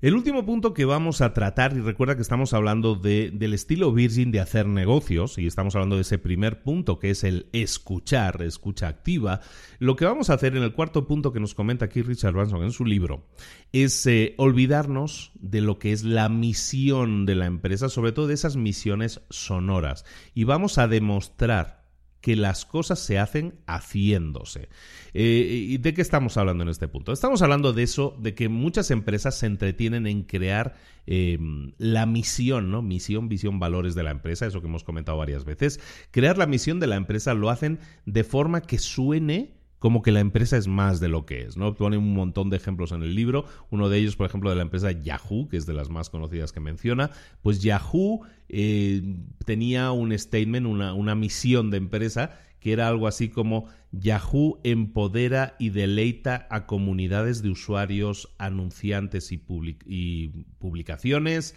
[0.00, 3.92] El último punto que vamos a tratar, y recuerda que estamos hablando de, del estilo
[3.92, 8.40] Virgin de hacer negocios, y estamos hablando de ese primer punto que es el escuchar,
[8.42, 9.40] escucha activa,
[9.80, 12.62] lo que vamos a hacer en el cuarto punto que nos comenta aquí Richard Branson
[12.62, 13.26] en su libro
[13.72, 18.34] es eh, olvidarnos de lo que es la misión de la empresa, sobre todo de
[18.34, 21.77] esas misiones sonoras, y vamos a demostrar
[22.20, 24.68] que las cosas se hacen haciéndose.
[25.14, 27.12] Eh, ¿Y de qué estamos hablando en este punto?
[27.12, 30.74] Estamos hablando de eso, de que muchas empresas se entretienen en crear
[31.06, 32.82] em, la misión, ¿no?
[32.82, 35.80] Misión, visión, valores de la empresa, eso que hemos comentado varias veces.
[36.10, 40.20] Crear la misión de la empresa lo hacen de forma que suene como que la
[40.20, 41.74] empresa es más de lo que es, ¿no?
[41.74, 44.62] Pone un montón de ejemplos en el libro, uno de ellos, por ejemplo, de la
[44.62, 47.10] empresa Yahoo, que es de las más conocidas que menciona,
[47.42, 49.02] pues Yahoo eh,
[49.44, 55.54] tenía un statement, una, una misión de empresa, que era algo así como Yahoo empodera
[55.58, 59.40] y deleita a comunidades de usuarios, anunciantes y,
[59.86, 61.54] y publicaciones,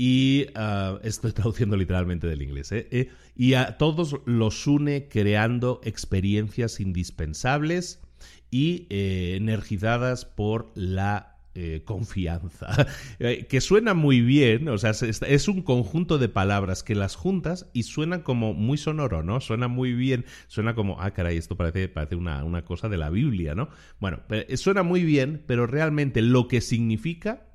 [0.00, 2.86] y ah, estoy traduciendo literalmente del inglés, ¿eh?
[2.92, 8.00] Eh, y a todos los une creando experiencias indispensables
[8.50, 12.86] y eh, energizadas por la eh, confianza,
[13.48, 17.82] que suena muy bien, o sea, es, un conjunto de palabras que las juntas y
[17.82, 19.40] suena como muy sonoro, ¿no?
[19.40, 23.10] Suena muy bien, suena como, ah, caray, esto parece, parece una, una cosa de la
[23.10, 23.68] Biblia, ¿no?
[23.98, 24.20] Bueno,
[24.54, 27.47] suena muy bien, pero realmente lo que significa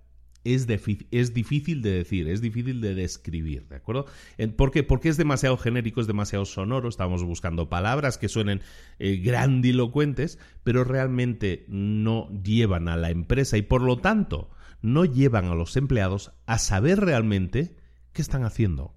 [0.44, 0.68] es,
[1.12, 4.06] es, difícil de decir, es difícil de describir, ¿de acuerdo?
[4.58, 4.84] ¿Por qué?
[4.84, 8.62] Porque es demasiado genérico, es demasiado sonoro, estamos buscando palabras que suenen
[9.00, 14.50] eh, grandilocuentes, pero realmente no llevan a la empresa y por lo tanto
[14.82, 17.78] no llevan a los empleados a saber realmente
[18.12, 18.96] qué están haciendo.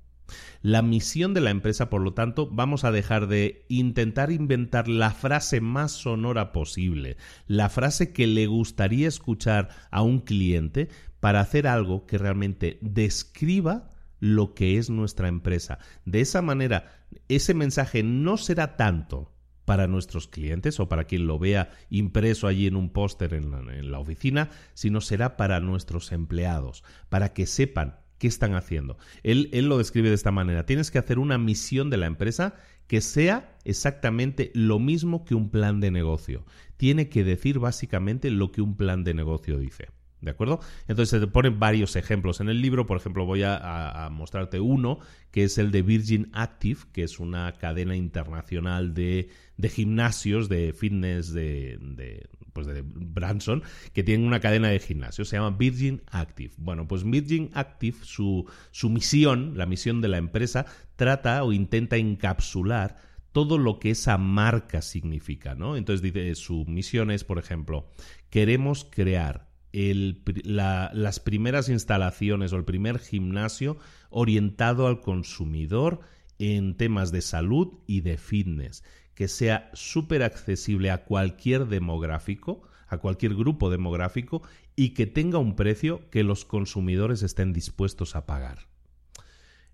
[0.60, 5.12] La misión de la empresa, por lo tanto, vamos a dejar de intentar inventar la
[5.12, 10.88] frase más sonora posible, la frase que le gustaría escuchar a un cliente,
[11.26, 15.80] para hacer algo que realmente describa lo que es nuestra empresa.
[16.04, 19.34] De esa manera, ese mensaje no será tanto
[19.64, 23.98] para nuestros clientes o para quien lo vea impreso allí en un póster en, la
[23.98, 28.96] oficina, sino será para nuestros empleados, para que sepan qué están haciendo.
[29.24, 30.64] Él, él lo describe de esta manera.
[30.64, 32.54] Tienes que hacer una misión de la empresa
[32.86, 36.46] que sea exactamente lo mismo que un plan de negocio.
[36.76, 39.88] Tiene que decir básicamente lo que un plan de negocio dice.
[40.20, 40.60] ¿De acuerdo?
[40.88, 42.86] Entonces se ponen varios ejemplos en el libro.
[42.86, 44.98] Por ejemplo, voy a, mostrarte uno,
[45.30, 49.28] que es el de Virgin Active, que es una cadena internacional de,
[49.62, 55.28] gimnasios, de fitness de, pues de Branson, que tiene una cadena de gimnasios.
[55.28, 56.54] Se llama Virgin Active.
[56.56, 60.64] Bueno, pues Virgin Active, su, su misión, la misión de la empresa,
[60.96, 62.96] trata o intenta encapsular
[63.32, 65.76] todo lo que esa marca significa, ¿no?
[65.76, 67.90] Entonces dice, su misión es, por ejemplo,
[68.30, 73.76] queremos crear las primeras instalaciones o el primer gimnasio
[74.10, 76.00] orientado al consumidor
[76.38, 82.98] en temas de salud y de fitness, que sea súper accesible a cualquier demográfico, a
[82.98, 84.42] cualquier grupo demográfico
[84.76, 88.75] y que tenga un precio que los consumidores estén dispuestos a pagar.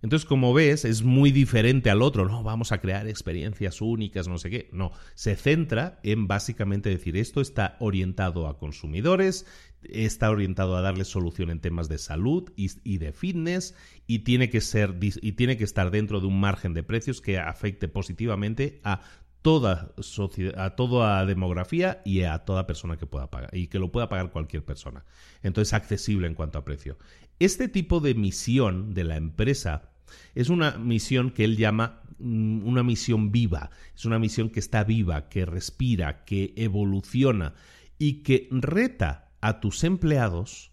[0.02, 4.36] Entonces, como ves, es muy diferente al otro, no, vamos a crear experiencias únicas, no
[4.36, 4.68] sé qué.
[4.72, 9.46] No, se centra en básicamente decir, esto está orientado a consumidores,
[9.84, 13.76] está orientado a darles solución en temas de salud y, de fitness
[14.08, 17.38] y tiene que ser y tiene que estar dentro de un margen de precios que
[17.38, 19.02] afecte positivamente a
[19.42, 23.92] toda sociedad, a toda demografía y a toda persona que pueda pagar y que lo
[23.92, 25.04] pueda pagar cualquier persona.
[25.42, 26.96] Entonces, accesible en cuanto a precio.
[27.38, 29.91] Este tipo de misión de la empresa
[30.34, 34.84] es una misión que él llama mm, una misión viva, es una misión que está
[34.84, 37.54] viva, que respira, que evoluciona
[37.98, 40.72] y que reta a tus empleados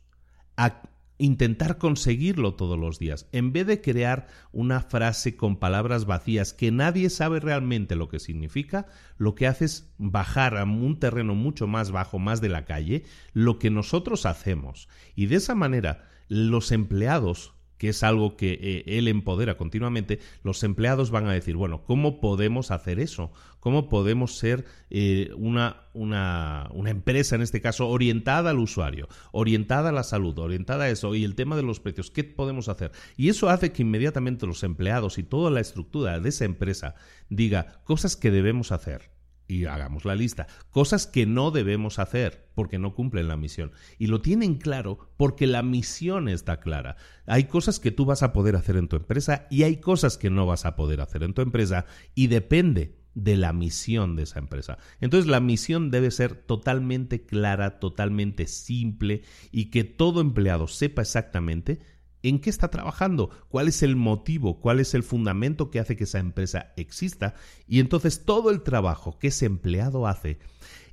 [0.58, 0.84] a
[1.20, 3.28] intentar conseguirlo todos los días.
[3.34, 8.20] En vez de crear una frase con palabras vacías que nadie sabe realmente lo que
[8.20, 12.66] significa, lo que hace es bajar a un terreno mucho más bajo, más de la
[12.66, 14.88] calle, lo que nosotros hacemos.
[15.14, 20.64] Y de esa manera los empleados que es algo que eh, él empodera continuamente, los
[20.64, 23.32] empleados van a decir, bueno, ¿cómo podemos hacer eso?
[23.62, 29.90] ¿Cómo podemos ser eh, una, una, una, empresa, en este caso, orientada al usuario, orientada
[29.90, 32.12] a la salud, orientada a eso y el tema de los precios?
[32.12, 32.92] ¿Qué podemos hacer?
[33.16, 36.96] Y eso hace que inmediatamente los empleados y toda la estructura de esa empresa
[37.30, 39.19] diga cosas que debemos hacer
[39.50, 40.48] y hagamos la lista.
[40.70, 43.72] Cosas que no debemos hacer porque no cumplen la misión.
[43.98, 46.96] Y lo tienen claro porque la misión está clara.
[47.26, 50.30] Hay cosas que tú vas a poder hacer en tu empresa y hay cosas que
[50.30, 54.38] no vas a poder hacer en tu empresa y depende de la misión de esa
[54.38, 54.78] empresa.
[55.02, 61.80] Entonces la misión debe ser totalmente clara, totalmente simple y que todo empleado sepa exactamente
[62.24, 66.04] en qué está trabajando, cuál es el motivo, cuál es el fundamento que hace que
[66.04, 67.36] esa empresa exista.
[67.68, 70.40] Y entonces todo el trabajo que ese empleado hace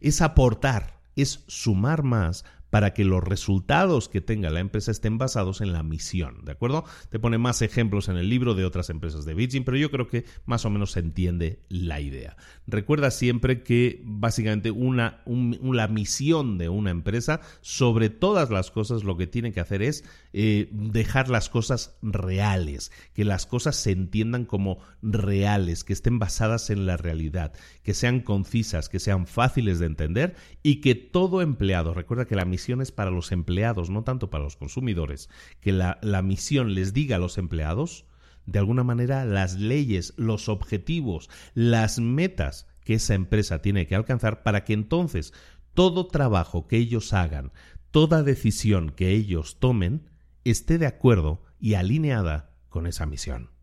[0.01, 2.45] es aportar, es sumar más
[2.77, 6.85] para que los resultados que tenga la empresa estén basados en la misión, ¿de acuerdo?
[7.09, 10.09] Te pone más ejemplos en el libro de otras empresas de Virgin, pero yo creo
[10.09, 12.37] que más o menos se entiende la idea.
[12.67, 19.17] Recuerda siempre que básicamente una, la misión de una empresa, sobre todas las cosas, lo
[19.17, 24.45] que tiene que hacer es eh, dejar las cosas reales, que las cosas se entiendan
[24.45, 29.87] como reales, que estén basadas en la realidad, que sean concisas, que sean fáciles de
[29.87, 34.44] entender y que todo empleado, recuerda que la misión para los empleados, no tanto para
[34.44, 35.29] los consumidores,
[35.61, 38.07] que la, la misión les diga a los empleados,
[38.46, 44.42] de alguna manera, las leyes, los objetivos, las metas que esa empresa tiene que alcanzar
[44.42, 45.33] para que entonces
[45.74, 47.52] todo trabajo que ellos hagan,
[47.90, 50.11] toda decisión que ellos tomen,
[50.44, 53.56] esté de acuerdo y alineada con esa misión.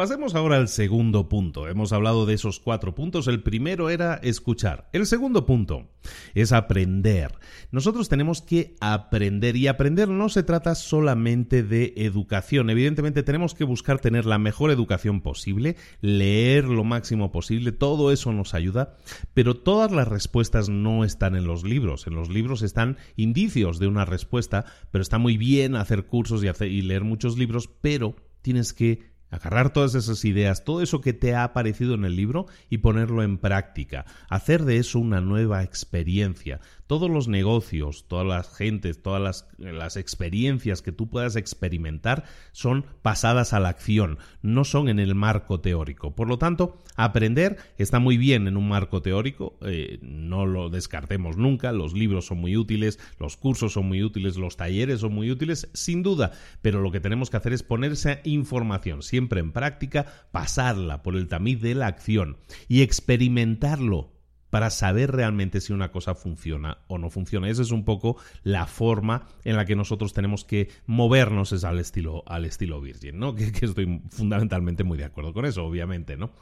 [0.00, 1.68] Pasemos ahora al segundo punto.
[1.68, 3.28] Hemos hablado de esos cuatro puntos.
[3.28, 4.88] El primero era escuchar.
[4.94, 5.90] El segundo punto
[6.32, 7.34] es aprender.
[7.70, 12.70] Nosotros tenemos que aprender y aprender no se trata solamente de educación.
[12.70, 18.32] Evidentemente tenemos que buscar tener la mejor educación posible, leer lo máximo posible, todo eso
[18.32, 18.96] nos ayuda,
[19.34, 22.06] pero todas las respuestas no están en los libros.
[22.06, 26.64] En los libros están indicios de una respuesta, pero está muy bien hacer cursos y,
[26.64, 31.34] y leer muchos libros, pero tienes que Agarrar todas esas ideas, todo eso que te
[31.34, 34.04] ha aparecido en el libro y ponerlo en práctica.
[34.28, 36.60] Hacer de eso una nueva experiencia
[36.90, 43.52] todos los negocios, todas las gentes, todas las, experiencias que tú puedas experimentar son pasadas
[43.52, 46.16] a la acción, no son en el marco teórico.
[46.16, 51.36] Por lo tanto, aprender está muy bien en un marco teórico, eh, no lo descartemos
[51.36, 55.30] nunca, los libros son muy útiles, los cursos son muy útiles, los talleres son muy
[55.30, 60.06] útiles, sin duda, pero lo que tenemos que hacer es ponerse información siempre en práctica,
[60.32, 64.10] pasarla por el tamiz de la acción y experimentarlo
[64.50, 67.48] para saber realmente si una cosa funciona o no funciona.
[67.48, 71.78] Esa es un poco la forma en la que nosotros tenemos que movernos es al
[71.78, 73.34] estilo, al estilo Virgin, ¿no?
[73.34, 76.32] Que, estoy fundamentalmente muy de acuerdo con eso, obviamente, ¿no?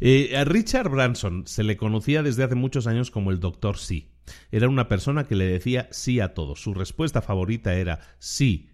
[0.00, 4.12] Eh, a Richard Branson se le conocía desde hace muchos años como el Doctor Sí.
[4.50, 6.56] Era una persona que le decía sí a todo.
[6.56, 8.70] Su respuesta favorita era sí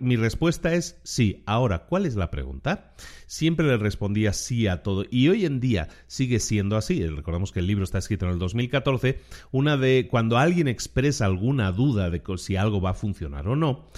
[0.00, 1.42] mi respuesta es sí.
[1.46, 2.94] Ahora, ¿cuál es la pregunta?
[3.26, 7.06] Siempre le respondía sí a todo y hoy en día sigue siendo así.
[7.06, 9.20] Recordemos que el libro está escrito en el 2014.
[9.52, 13.88] Una de cuando alguien expresa alguna duda de si algo va a funcionar o no,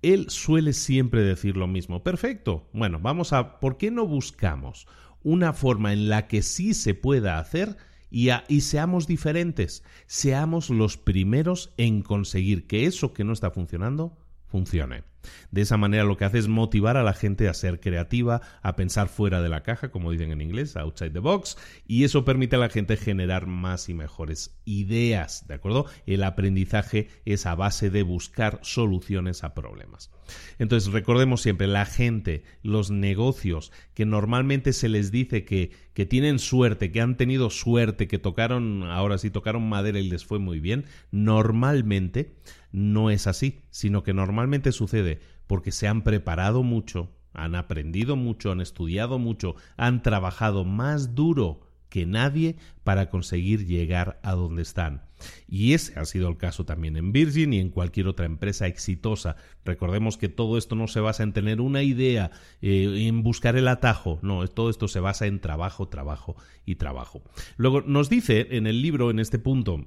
[0.00, 2.02] él suele siempre decir lo mismo.
[2.02, 2.68] Perfecto.
[2.72, 4.86] Bueno, vamos a, ¿por qué no buscamos
[5.22, 7.76] una forma en la que sí se pueda hacer?
[8.10, 14.18] Y, y, seamos diferentes, seamos los primeros en conseguir que eso que no está funcionando
[14.52, 15.02] funcione.
[15.50, 18.76] De esa manera lo que hace es motivar a la gente a ser creativa, a
[18.76, 22.56] pensar fuera de la caja, como dicen en inglés, outside the box, y eso permite
[22.56, 25.86] a la gente generar más y mejores ideas, ¿de acuerdo?
[26.06, 30.10] El aprendizaje es a base de buscar soluciones a problemas.
[30.58, 36.38] Entonces, recordemos siempre, la gente, los negocios, que normalmente se les dice que, que tienen
[36.38, 40.60] suerte, que han tenido suerte, que tocaron, ahora sí tocaron madera y les fue muy
[40.60, 42.34] bien, normalmente
[42.72, 48.50] no es así, sino que normalmente sucede porque se han preparado mucho, han aprendido mucho,
[48.50, 51.60] han estudiado mucho, han trabajado más duro
[51.92, 55.02] que nadie para conseguir llegar a donde están.
[55.46, 59.36] Y ese ha sido el caso también en Virgin y en cualquier otra empresa exitosa.
[59.62, 62.30] Recordemos que todo esto no se basa en tener una idea,
[62.62, 67.22] eh, en buscar el atajo, no, todo esto se basa en trabajo, trabajo y trabajo.
[67.58, 69.84] Luego nos dice en el libro, en este punto,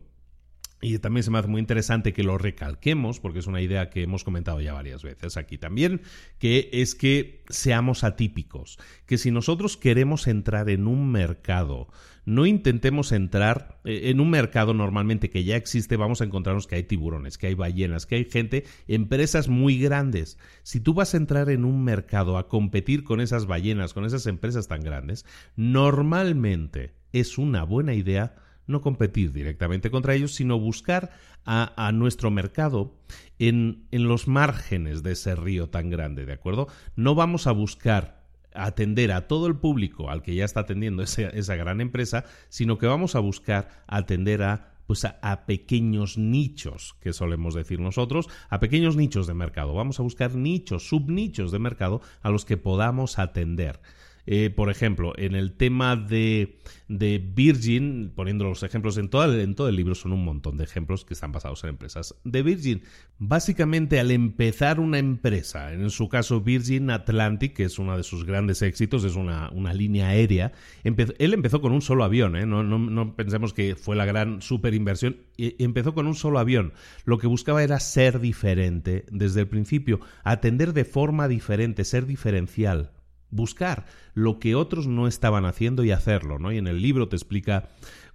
[0.86, 4.04] y también se me hace muy interesante que lo recalquemos, porque es una idea que
[4.04, 6.02] hemos comentado ya varias veces aquí también,
[6.38, 8.78] que es que seamos atípicos,
[9.08, 11.88] que si nosotros queremos entrar en un mercado,
[12.26, 16.76] no intentemos entrar eh, en un mercado normalmente que ya existe, vamos a encontrarnos que
[16.76, 20.38] hay tiburones, que hay ballenas, que hay gente, empresas muy grandes.
[20.62, 24.28] Si tú vas a entrar en un mercado a competir con esas ballenas, con esas
[24.28, 25.26] empresas tan grandes,
[25.56, 28.36] normalmente es una buena idea
[28.68, 31.11] no competir directamente contra ellos, sino buscar
[31.45, 32.95] a, nuestro mercado
[33.38, 36.68] en, en, los márgenes de ese río tan grande, ¿de acuerdo?
[36.95, 41.55] No vamos a buscar atender a todo el público al que ya está atendiendo esa
[41.55, 47.55] gran empresa, sino que vamos a buscar atender a pues a, pequeños nichos, que solemos
[47.55, 49.74] decir nosotros, a pequeños nichos de mercado.
[49.74, 53.80] Vamos a buscar nichos, subnichos de mercado a los que podamos atender.
[54.28, 56.57] Eh, por ejemplo, en el tema de,
[56.88, 60.57] de Virgin, poniendo los ejemplos en todo, el, en todo el libro, son un montón
[60.57, 62.82] de ejemplos que están basados en empresas de Virgin.
[63.19, 68.26] Básicamente, al empezar una empresa, en su caso Virgin Atlantic, que es uno de sus
[68.26, 70.53] grandes éxitos, es una, una línea aérea,
[70.84, 72.45] él empezó con un solo avión, ¿eh?
[72.45, 76.73] no, no, no, pensemos que fue la gran super inversión, empezó con un solo avión.
[77.05, 82.91] Lo que buscaba era ser diferente desde el principio, atender de forma diferente, ser diferencial
[83.30, 86.51] buscar lo que otros no estaban haciendo y hacerlo, ¿no?
[86.51, 87.69] Y en el libro te explica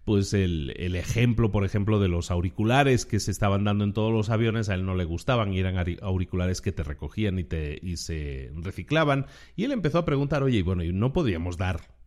[0.04, 4.12] pues el, el, ejemplo, por ejemplo, de los auriculares que se estaban dando en todos
[4.12, 7.78] los aviones, a él no le gustaban y eran auriculares que te recogían y, te,
[7.82, 9.26] y se reciclaban.
[9.56, 11.99] Y él empezó a preguntar, oye, bueno, ¿y no podríamos dar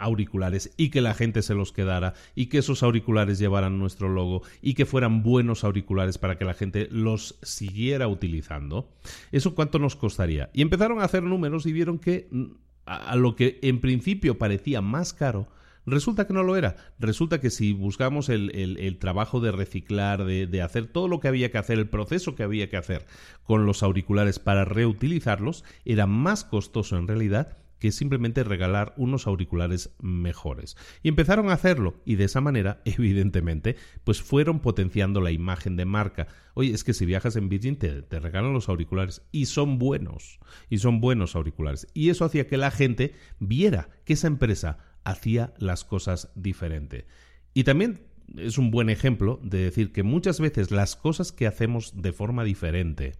[0.00, 4.42] auriculares y que la gente se los quedara y que esos auriculares llevaran nuestro logo
[4.62, 8.90] y que fueran buenos auriculares para que la gente los siguiera utilizando,
[9.32, 10.50] ¿eso cuánto nos costaría?
[10.52, 12.44] Y empezaron a hacer números y vieron que mm,
[12.86, 15.48] a lo que en principio parecía más caro,
[15.90, 16.76] Resulta que no lo era.
[16.98, 21.28] Resulta que si buscamos el, el, trabajo de reciclar, de, de, hacer todo lo que
[21.28, 23.06] había que hacer, el proceso que había que hacer
[23.42, 29.94] con los auriculares para reutilizarlos, era más costoso en realidad que simplemente regalar unos auriculares
[30.00, 30.76] mejores.
[31.02, 35.84] Y empezaron a hacerlo y de esa manera, evidentemente, pues fueron potenciando la imagen de
[35.84, 36.28] marca.
[36.54, 40.40] Oye, es que si viajas en Virgin te, te regalan los auriculares y son buenos,
[40.68, 41.86] y son buenos auriculares.
[41.94, 47.06] Y eso hacía que la gente viera que esa empresa hacía las cosas diferente.
[47.54, 52.00] Y también es un buen ejemplo de decir que muchas veces las cosas que hacemos
[52.00, 53.14] de forma diferente,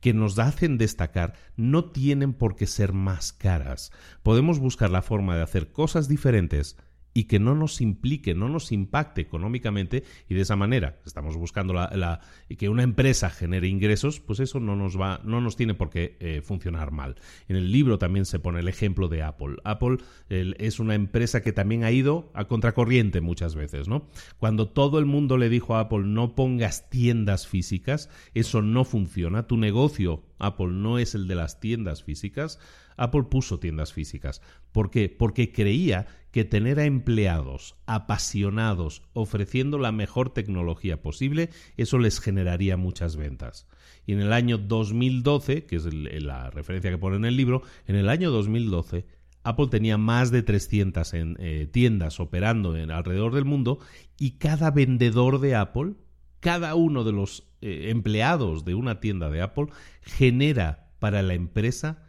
[0.00, 3.92] que nos hacen destacar, no tienen por qué ser más caras.
[4.22, 6.76] Podemos buscar la forma de hacer cosas diferentes
[7.14, 11.72] y que no nos implique, no nos impacte económicamente y de esa manera estamos buscando
[11.72, 12.20] la,
[12.58, 16.16] que una empresa genere ingresos, pues eso no nos va, no nos tiene por qué
[16.20, 17.16] eh, funcionar mal.
[17.48, 19.56] En el libro también se pone el ejemplo de Apple.
[19.64, 19.98] Apple
[20.28, 24.08] es una empresa que también ha ido a contracorriente muchas veces, ¿no?
[24.38, 29.46] Cuando todo el mundo le dijo a Apple no pongas tiendas físicas, eso no funciona,
[29.46, 32.58] tu negocio Apple no es el de las tiendas físicas,
[32.96, 34.42] Apple puso tiendas físicas.
[34.72, 35.08] ¿Por qué?
[35.08, 42.76] Porque creía que tener a empleados apasionados ofreciendo la mejor tecnología posible, eso les generaría
[42.76, 43.66] muchas ventas.
[44.06, 47.96] Y en el año 2012, que es la referencia que pone en el libro, en
[47.96, 49.04] el año 2012
[49.44, 53.80] Apple tenía más de 300 en, eh, tiendas operando en, alrededor del mundo
[54.18, 55.94] y cada vendedor de Apple,
[56.40, 59.66] cada uno de los eh, empleados de una tienda de Apple
[60.02, 62.04] genera para la empresa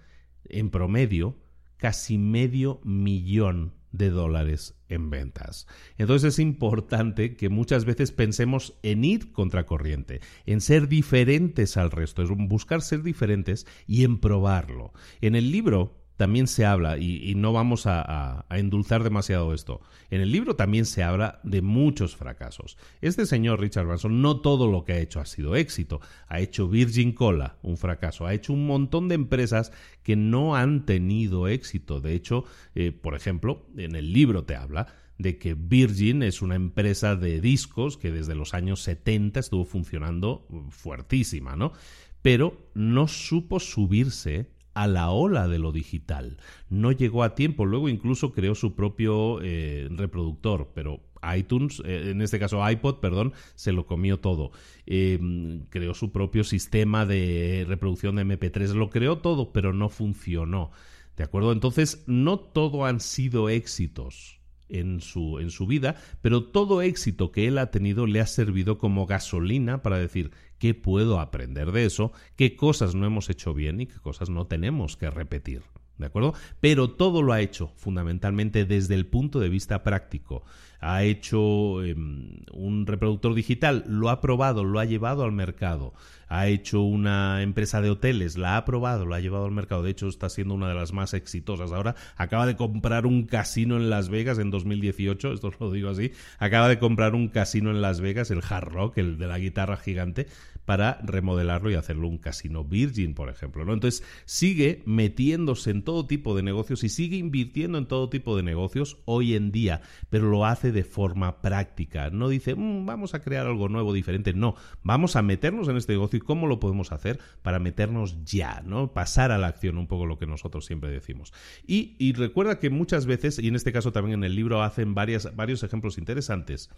[0.49, 1.37] en promedio
[1.77, 5.67] casi medio millón de dólares en ventas.
[5.97, 12.23] Entonces es importante que muchas veces pensemos en ir contracorriente, en ser diferentes al resto,
[12.23, 14.93] en buscar ser diferentes y en probarlo.
[15.21, 20.31] En el libro también se habla, y, no vamos a, endulzar demasiado esto, en el
[20.31, 22.77] libro también se habla de muchos fracasos.
[23.01, 26.01] Este señor Richard Branson no todo lo que ha hecho ha sido éxito.
[26.27, 29.71] Ha hecho Virgin Cola un fracaso, ha hecho un montón de empresas
[30.03, 31.99] que no han tenido éxito.
[31.99, 32.45] De hecho,
[32.75, 34.87] eh, por ejemplo, en el libro te habla
[35.17, 40.47] de que Virgin es una empresa de discos que desde los años 70 estuvo funcionando
[40.69, 41.73] fuertísima, ¿no?
[42.21, 46.37] Pero no supo subirse a la ola de lo digital.
[46.69, 51.01] No llegó a tiempo, luego incluso creó su propio eh, reproductor, pero
[51.37, 54.51] iTunes, eh, en este caso iPod, perdón, se lo comió todo.
[54.85, 60.71] Em, creó su propio sistema de reproducción de MP3, lo creó todo, pero no funcionó.
[61.15, 61.51] ¿De acuerdo?
[61.51, 67.47] Entonces, no todo han sido éxitos en su, en su vida, pero todo éxito que
[67.47, 72.11] él ha tenido le ha servido como gasolina para decir, qué puedo aprender de eso,
[72.35, 75.63] qué cosas no hemos hecho bien y qué cosas no tenemos que repetir.
[75.97, 76.33] ¿De acuerdo?
[76.59, 80.43] Pero todo lo ha hecho fundamentalmente desde el punto de vista práctico.
[80.79, 85.93] Ha hecho em, un reproductor digital, lo ha probado, lo ha llevado al mercado.
[86.27, 89.83] Ha hecho una empresa de hoteles, la ha probado, lo ha llevado al mercado.
[89.83, 91.71] De hecho, está siendo una de las más exitosas.
[91.71, 96.11] Ahora acaba de comprar un casino en Las Vegas en 2018, esto lo digo así.
[96.39, 99.77] Acaba de comprar un casino en Las Vegas, el Hard Rock, el de la guitarra
[99.77, 100.27] gigante
[100.65, 103.65] para remodelarlo y hacerlo un casino Virgin, por ejemplo.
[103.65, 103.73] ¿no?
[103.73, 108.43] Entonces sigue metiéndose en todo tipo de negocios y sigue invirtiendo en todo tipo de
[108.43, 112.09] negocios hoy en día, pero lo hace de forma práctica.
[112.09, 114.33] No dice, mm, vamos a crear algo nuevo, diferente.
[114.33, 118.61] No, vamos a meternos en este negocio y cómo lo podemos hacer para meternos ya,
[118.65, 118.93] ¿no?
[118.93, 121.33] Pasar a la acción, un poco lo que nosotros siempre decimos.
[121.67, 124.93] Y, y recuerda que muchas veces, y en este caso también en el libro hacen
[124.93, 126.69] varias, varios ejemplos interesantes,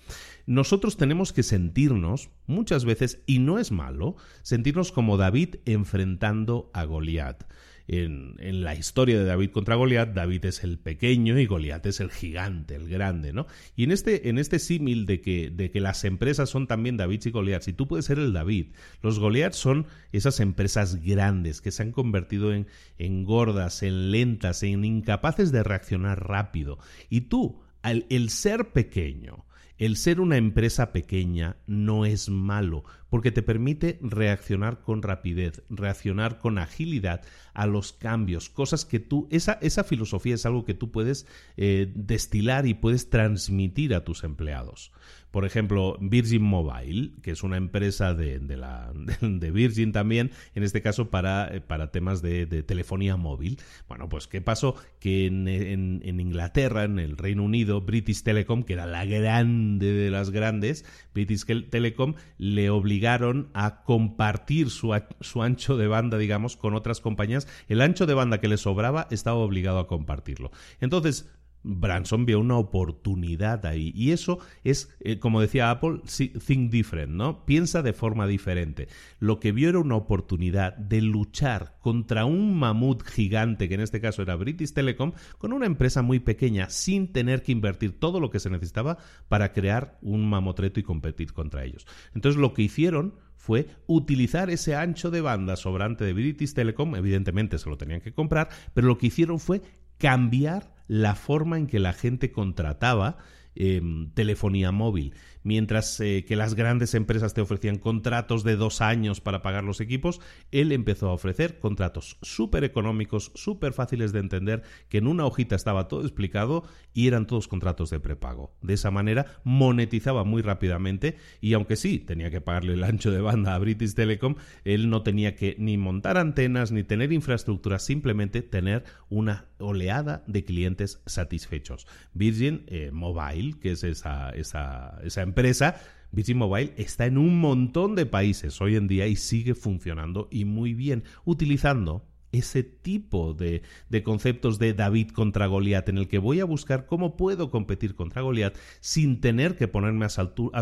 [0.45, 6.85] nosotros tenemos que sentirnos muchas veces, y no es malo sentirnos como David enfrentando a
[6.85, 7.43] Goliat.
[7.87, 12.09] En, la historia de David contra Goliat, David es el pequeño y Goliat es el
[12.09, 13.45] gigante, el grande, ¿no?
[13.75, 17.21] Y en este, en este símil de que, de que las empresas son también David
[17.25, 18.71] y Goliat, si tú puedes ser el David,
[19.03, 22.65] los Goliat son esas empresas grandes que se han convertido en,
[22.97, 26.79] en gordas, en lentas, en incapaces de reaccionar rápido.
[27.11, 29.45] Y tú, el ser pequeño,
[29.77, 32.83] el ser una empresa pequeña no es malo,
[33.15, 37.21] porque te permite reaccionar con rapidez, reaccionar con agilidad
[37.53, 41.89] a los cambios, cosas que tú, esa, esa filosofía es algo que tú puedes eh,
[41.95, 44.91] destilar y puedes transmitir a tus empleados.
[45.31, 50.81] Por ejemplo, Virgin Mobile, que es una empresa de, la, de Virgin también, en este
[50.81, 53.59] caso para, eh, para temas de, telefonía móvil.
[53.87, 54.75] Bueno, pues ¿qué pasó?
[54.99, 60.09] Que en, en, Inglaterra, en el Reino Unido, British Telecom, que era la grande de
[60.09, 66.75] las grandes, British Telecom le obligaron a compartir su, su ancho de banda, digamos, con
[66.75, 67.47] otras compañías.
[67.67, 70.51] El ancho de banda que le sobraba estaba obligado a compartirlo.
[70.79, 71.29] Entonces,
[71.65, 73.91] Branson vio una oportunidad ahí.
[73.95, 76.01] Y eso es, eh, como decía Apple,
[76.45, 77.45] think different, ¿no?
[77.45, 78.87] Piensa de forma diferente.
[79.19, 83.99] Lo que vio era una oportunidad de luchar contra un mamut gigante, que en este
[84.01, 88.29] caso era British Telecom, con una empresa muy pequeña, sin tener que invertir todo lo
[88.29, 88.97] que se necesitaba
[89.27, 91.85] para crear un mamotreto y competir contra ellos.
[92.13, 97.59] Entonces lo que hicieron fue utilizar ese ancho de banda sobrante de British Telecom, evidentemente
[97.59, 99.61] se lo tenían que comprar, pero lo que hicieron fue
[99.97, 103.17] cambiar la forma en que la gente contrataba
[103.55, 105.13] em, telefonía móvil
[105.45, 109.79] mientras eh, que las grandes empresas te ofrecían contratos de dos años para pagar los
[109.79, 110.19] equipos,
[110.51, 115.55] él empezó a ofrecer contratos súper económicos, súper fáciles de entender, que en una hojita
[115.55, 118.57] estaba todo explicado y eran todos contratos de prepago.
[118.63, 123.21] De esa manera monetizaba muy rápidamente y aunque sí tenía que pagarle el ancho de
[123.21, 128.41] banda a British Telecom, él no tenía que ni montar antenas ni tener infraestructura, simplemente
[128.41, 131.85] tener una oleada de clientes satisfechos.
[132.13, 135.75] Virgin eh, Mobile, que es esa, esa, esa empresa, empresa,
[136.11, 140.45] Virgin Mobile está en un montón de países hoy en día y sigue funcionando y
[140.45, 146.19] muy bien, utilizando ese tipo de, de, conceptos de David contra Goliat, en el que
[146.19, 150.09] voy a buscar cómo puedo competir contra Goliat sin tener que ponerme a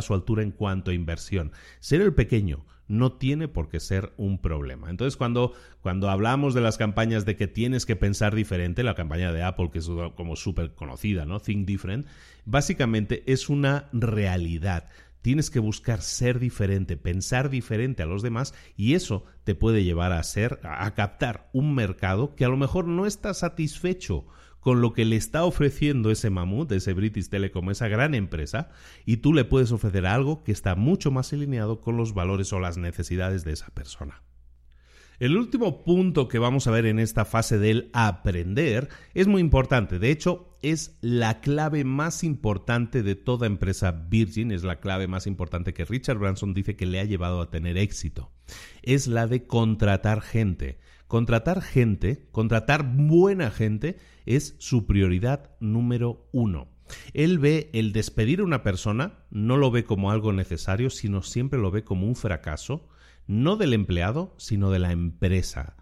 [0.01, 1.51] su altura en cuanto a inversión.
[1.79, 4.89] Ser el pequeño no tiene por qué ser un problema.
[4.89, 9.31] Entonces, cuando, cuando hablamos de las campañas de que tienes que pensar diferente, la campaña
[9.31, 11.39] de Apple, que es como súper conocida, ¿no?
[11.39, 12.07] Think Different,
[12.45, 14.89] básicamente es una realidad.
[15.21, 20.11] Tienes que buscar ser diferente, pensar diferente a los demás y eso te puede llevar
[20.11, 24.25] a ser, a captar un mercado que a lo mejor no está satisfecho
[24.63, 28.69] con lo que le está ofreciendo ese mamut, ese British Telecom, esa gran empresa,
[29.05, 32.61] y tú le puedes ofrecer algo que está mucho más alineado con los valores o
[32.61, 34.23] las necesidades de esa persona.
[35.19, 39.99] El último punto que vamos a ver en esta fase del aprender es muy importante.
[39.99, 45.27] De hecho, es la clave más importante de toda empresa Virgin, es la clave más
[45.27, 48.31] importante que Richard Branson dice que le ha llevado a tener éxito.
[48.81, 50.79] Es la de contratar gente.
[51.13, 56.69] Contratar gente, contratar buena gente, es su prioridad número uno.
[57.13, 61.59] Él ve el despedir a una persona, no lo ve como algo necesario, sino siempre
[61.59, 62.89] lo ve como un fracaso,
[63.27, 65.75] no del empleado, sino de la empresa.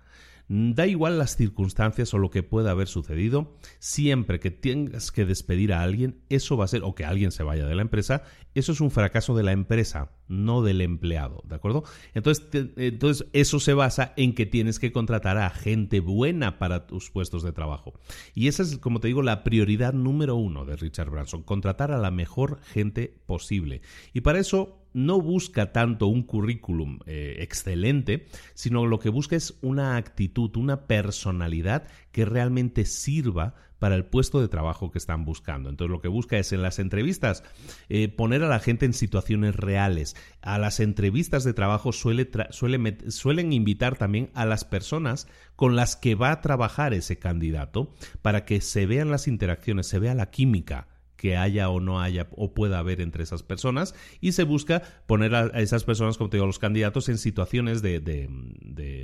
[0.53, 5.71] Da igual las circunstancias o lo que pueda haber sucedido, siempre que tengas que despedir
[5.71, 8.23] a alguien, eso va a ser, o que alguien se vaya de la empresa,
[8.53, 11.85] eso es un fracaso de la empresa, no del empleado, ¿de acuerdo?
[12.13, 12.45] Entonces,
[12.75, 17.43] entonces eso se basa en que tienes que contratar a gente buena para tus puestos
[17.43, 17.93] de trabajo.
[18.35, 21.97] Y esa es, como te digo, la prioridad número uno de Richard Branson, contratar a
[21.97, 23.83] la mejor gente posible.
[24.11, 29.57] Y para eso no busca tanto un currículum eh, excelente, sino lo que busca es
[29.61, 35.67] una actitud, una personalidad que realmente sirva para el puesto de trabajo que están buscando.
[35.67, 37.43] Entonces lo que busca es en las entrevistas
[37.89, 40.15] eh, poner a la gente en situaciones reales.
[40.43, 46.13] A las entrevistas de trabajo suele suelen invitar también a las personas con las que
[46.13, 50.87] va a trabajar ese candidato para que se vean las interacciones, se vea la química
[51.21, 55.35] que haya o no haya o pueda haber entre esas personas y se busca poner
[55.35, 58.27] a, esas personas, como te digo, los candidatos en situaciones de, de,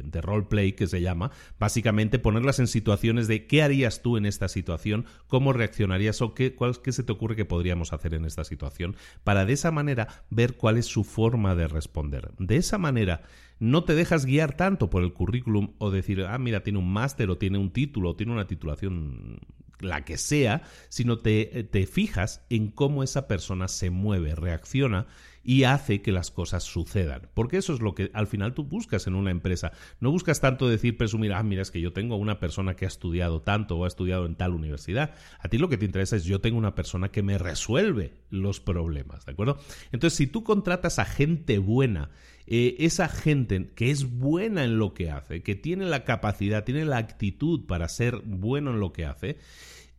[0.04, 4.48] de, roleplay que se llama, básicamente ponerlas en situaciones de qué harías tú en esta
[4.48, 8.44] situación, cómo reaccionarías o qué, cuál, qué se te ocurre que podríamos hacer en esta
[8.44, 12.32] situación, para de esa manera ver cuál es su forma de responder.
[12.40, 13.22] De esa manera
[13.60, 17.30] no te dejas guiar tanto por el currículum o decir, ah, mira, tiene un máster
[17.30, 19.40] o tiene un título o tiene una titulación
[19.80, 25.08] la que sea, sino te, te fijas en cómo esa persona se mueve, reacciona
[25.48, 27.30] y hace que las cosas sucedan.
[27.34, 29.72] Porque eso es lo que al final tú buscas en una empresa.
[30.02, 32.90] No buscas tanto decir, presumir, ah, mira, es que yo tengo una persona que ha
[32.90, 35.16] estudiado tanto o ha estudiado en tal universidad.
[35.40, 38.60] A ti lo que te interesa es yo tengo una persona que me resuelve los
[38.60, 39.58] problemas, ¿de acuerdo?
[39.94, 42.10] Entonces, si tú contratas a gente buena,
[42.46, 46.84] eh, esa gente que es buena en lo que hace, que tiene la capacidad, tiene
[46.84, 49.38] la actitud para ser bueno en lo que hace,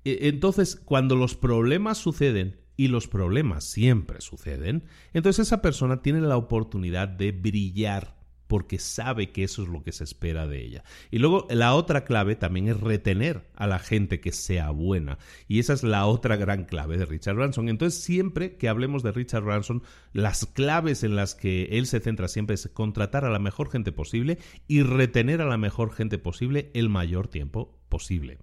[0.05, 6.21] eh, entonces cuando los problemas suceden, y los problemas siempre suceden, entonces esa persona tiene
[6.21, 8.17] la oportunidad de brillar
[8.47, 10.85] porque sabe que eso es lo que se espera de ella.
[11.11, 15.19] Y luego la otra clave también es retener a la gente que sea buena.
[15.49, 17.69] Y esa es la otra gran clave de Richard Branson.
[17.69, 22.29] Entonces siempre que hablemos de Richard Branson, las claves en las que él se centra
[22.29, 26.71] siempre es contratar a la mejor gente posible y retener a la mejor gente posible
[26.75, 28.39] el mayor tiempo posible.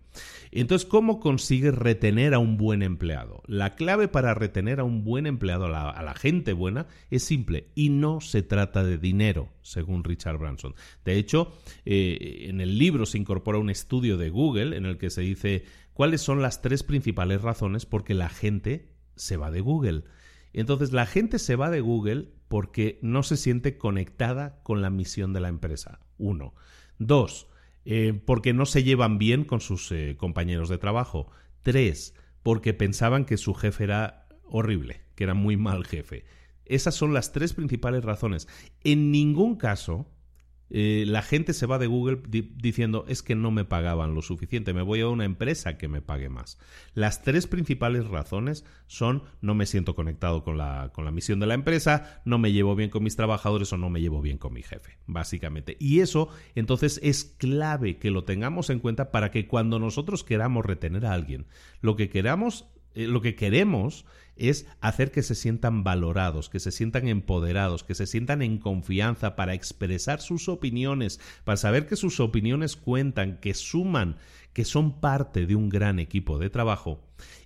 [0.52, 3.44] Entonces, ¿cómo consigues retener a un buen empleado?
[3.48, 5.70] La clave para retener a un buen empleado, a
[6.04, 10.76] la, gente buena, es simple y no se trata de dinero, según Richard Branson.
[11.04, 11.54] De hecho,
[11.86, 15.66] eh, en el libro se incorpora un estudio de Google en el que se dice
[15.94, 20.04] cuáles son las tres principales razones por qué la gente se va de Google.
[20.54, 25.34] Entonces, la gente se va de Google porque no se siente conectada con la misión
[25.34, 26.00] de la empresa.
[26.18, 26.54] Uno.
[26.98, 27.48] Dos,
[27.86, 31.30] eh, porque no se llevan bien con sus eh, compañeros de trabajo.
[31.62, 36.26] Tres, porque pensaban que su jefe era horrible, que era muy mal jefe.
[36.66, 38.48] Esas son las tres principales razones.
[38.84, 40.08] En ningún caso
[40.70, 44.74] eh, la gente se va de Google diciendo es que no me pagaban lo suficiente,
[44.74, 46.58] me voy a una empresa que me pague más.
[46.94, 51.48] Las tres principales razones son no me siento conectado con la, con la misión de
[51.48, 54.54] la empresa, no me llevo bien con mis trabajadores o no me llevo bien con
[54.54, 55.78] mi jefe, básicamente.
[55.80, 60.66] Y eso entonces es clave que lo tengamos en cuenta para que cuando nosotros queramos
[60.66, 61.46] retener a alguien,
[61.82, 64.06] lo que queramos eh, lo que queremos
[64.36, 69.36] es hacer que se sientan valorados, que se sientan empoderados, que se sientan en confianza
[69.36, 74.18] para expresar sus opiniones, para saber que sus opiniones cuentan, que suman,
[74.54, 77.02] que son parte de un gran equipo de trabajo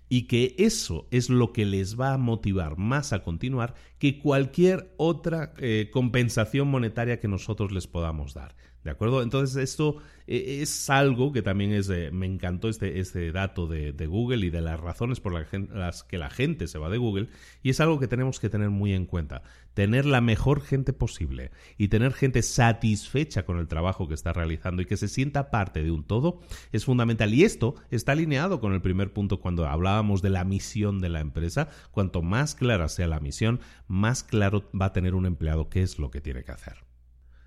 [0.10, 4.94] y que eso es lo que les va a motivar más a continuar que cualquier
[4.98, 8.56] otra eh, compensación monetaria que nosotros les podamos dar.
[8.84, 9.22] ¿De acuerdo?
[9.22, 14.46] Entonces esto eh, es algo que también es, me encantó este, este dato de, Google
[14.46, 17.28] y de las razones por las que la gente se va de Google
[17.62, 19.44] y es algo que tenemos que tener muy en cuenta.
[19.74, 24.82] Tener la mejor gente posible y tener gente satisfecha con el trabajo que está realizando
[24.82, 26.40] y que se sienta parte de un todo
[26.72, 27.34] es fundamental.
[27.34, 31.20] Y esto está alineado con el primer punto cuando hablábamos de la misión de la
[31.20, 31.70] empresa.
[31.92, 36.00] Cuanto más clara sea la misión, más claro va a tener un empleado qué es
[36.00, 36.89] lo que tiene que hacer.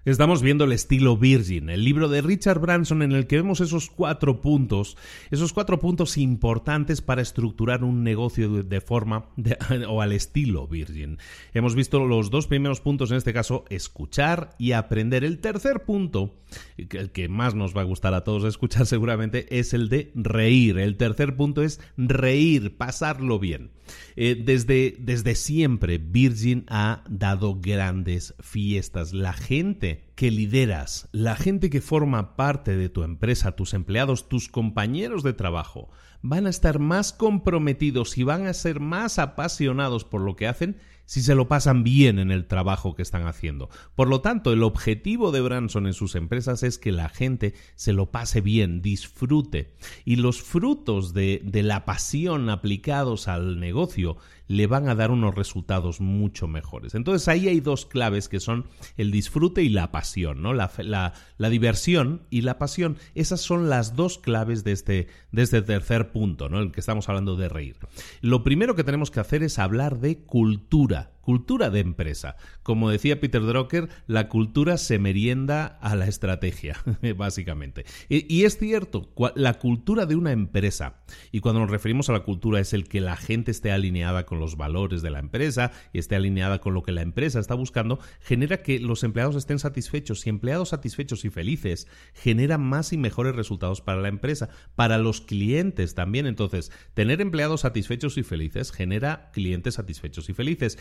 [0.05, 3.89] Estamos viendo el estilo Virgin, el libro de Richard Branson en el que vemos esos
[3.89, 4.97] cuatro puntos,
[5.31, 9.27] esos cuatro puntos importantes para estructurar un negocio de, forma
[9.89, 11.19] o al estilo Virgin.
[11.55, 15.23] Hemos visto los dos primeros puntos, en este caso, escuchar y aprender.
[15.23, 16.35] El tercer punto,
[16.77, 20.81] el que más nos va a gustar a todos escuchar seguramente, es el de reír.
[20.81, 23.71] El tercer punto es reír, pasarlo bien.
[24.17, 29.13] Eh, desde, desde siempre Virgin ha dado grandes fiestas.
[29.13, 34.49] La gente que lideras, la gente que forma parte de tu empresa, tus empleados, tus
[34.49, 35.91] compañeros de trabajo,
[36.23, 40.77] van a estar más comprometidos y van a ser más apasionados por lo que hacen
[41.05, 43.69] si se lo pasan bien en el trabajo que están haciendo.
[43.95, 47.93] Por lo tanto, el objetivo de Branson en sus empresas es que la gente se
[47.93, 49.75] lo pase bien, disfrute.
[50.05, 54.17] Y los frutos de, la pasión aplicados al negocio
[54.49, 56.95] le van a dar unos resultados mucho mejores.
[56.95, 58.67] Entonces ahí hay dos claves que son
[58.97, 60.53] el disfrute y la pasión, ¿no?
[60.53, 62.97] La, la, diversión y la pasión.
[63.15, 66.61] Esas son las dos claves de este, de este tercer punto, ¿no?
[66.61, 67.77] El que estamos hablando de reír.
[68.21, 72.37] Lo primero que tenemos que hacer es hablar de cultura cultura de empresa.
[72.63, 76.77] Como decía Peter Drucker, la cultura se merienda a la estrategia,
[77.17, 77.87] básicamente.
[78.09, 82.61] Y, es cierto, la cultura de una empresa, y cuando nos referimos a la cultura
[82.61, 86.17] es el que la gente esté alineada con los valores de la empresa y esté
[86.17, 90.31] alineada con lo que la empresa está buscando, genera que los empleados estén satisfechos y
[90.31, 95.95] empleados satisfechos y felices generan más y mejores resultados para la empresa, para los clientes
[95.95, 96.27] también.
[96.27, 100.79] Entonces, tener empleados satisfechos y felices genera clientes satisfechos y felices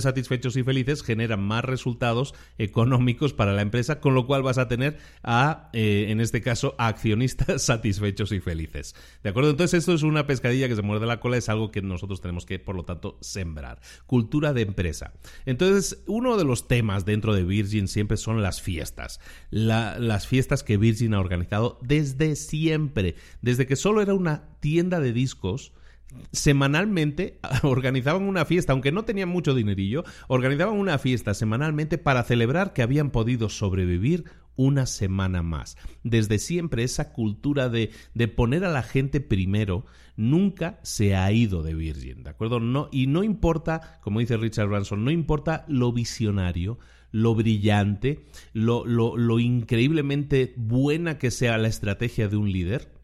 [0.00, 4.68] satisfechos y felices generan más resultados económicos para la empresa, con lo cual vas a
[4.68, 8.94] tener a, eh, en este caso, accionistas satisfechos y felices.
[9.22, 9.50] ¿De acuerdo?
[9.50, 12.46] Entonces esto es una pescadilla que se muerde la cola, es algo que nosotros tenemos
[12.46, 13.80] que, por lo tanto, sembrar.
[14.06, 15.12] Cultura de empresa.
[15.46, 19.20] Entonces, uno de los temas dentro de Virgin siempre son las fiestas.
[19.50, 25.12] las fiestas que Virgin ha organizado desde siempre, desde que solo era una tienda de
[25.12, 25.72] discos,
[26.32, 32.72] semanalmente organizaban una fiesta, aunque no tenían mucho dinerillo, organizaban una fiesta semanalmente para celebrar
[32.72, 34.24] que habían podido sobrevivir
[34.56, 35.76] una semana más.
[36.02, 39.86] Desde siempre esa cultura de, de, poner a la gente primero
[40.16, 42.60] nunca se ha ido de Virgin, ¿de acuerdo?
[42.60, 46.78] No, y no importa, como dice Richard Branson, no importa lo visionario,
[47.10, 52.99] lo brillante, lo, lo, lo increíblemente buena que sea la estrategia de un líder,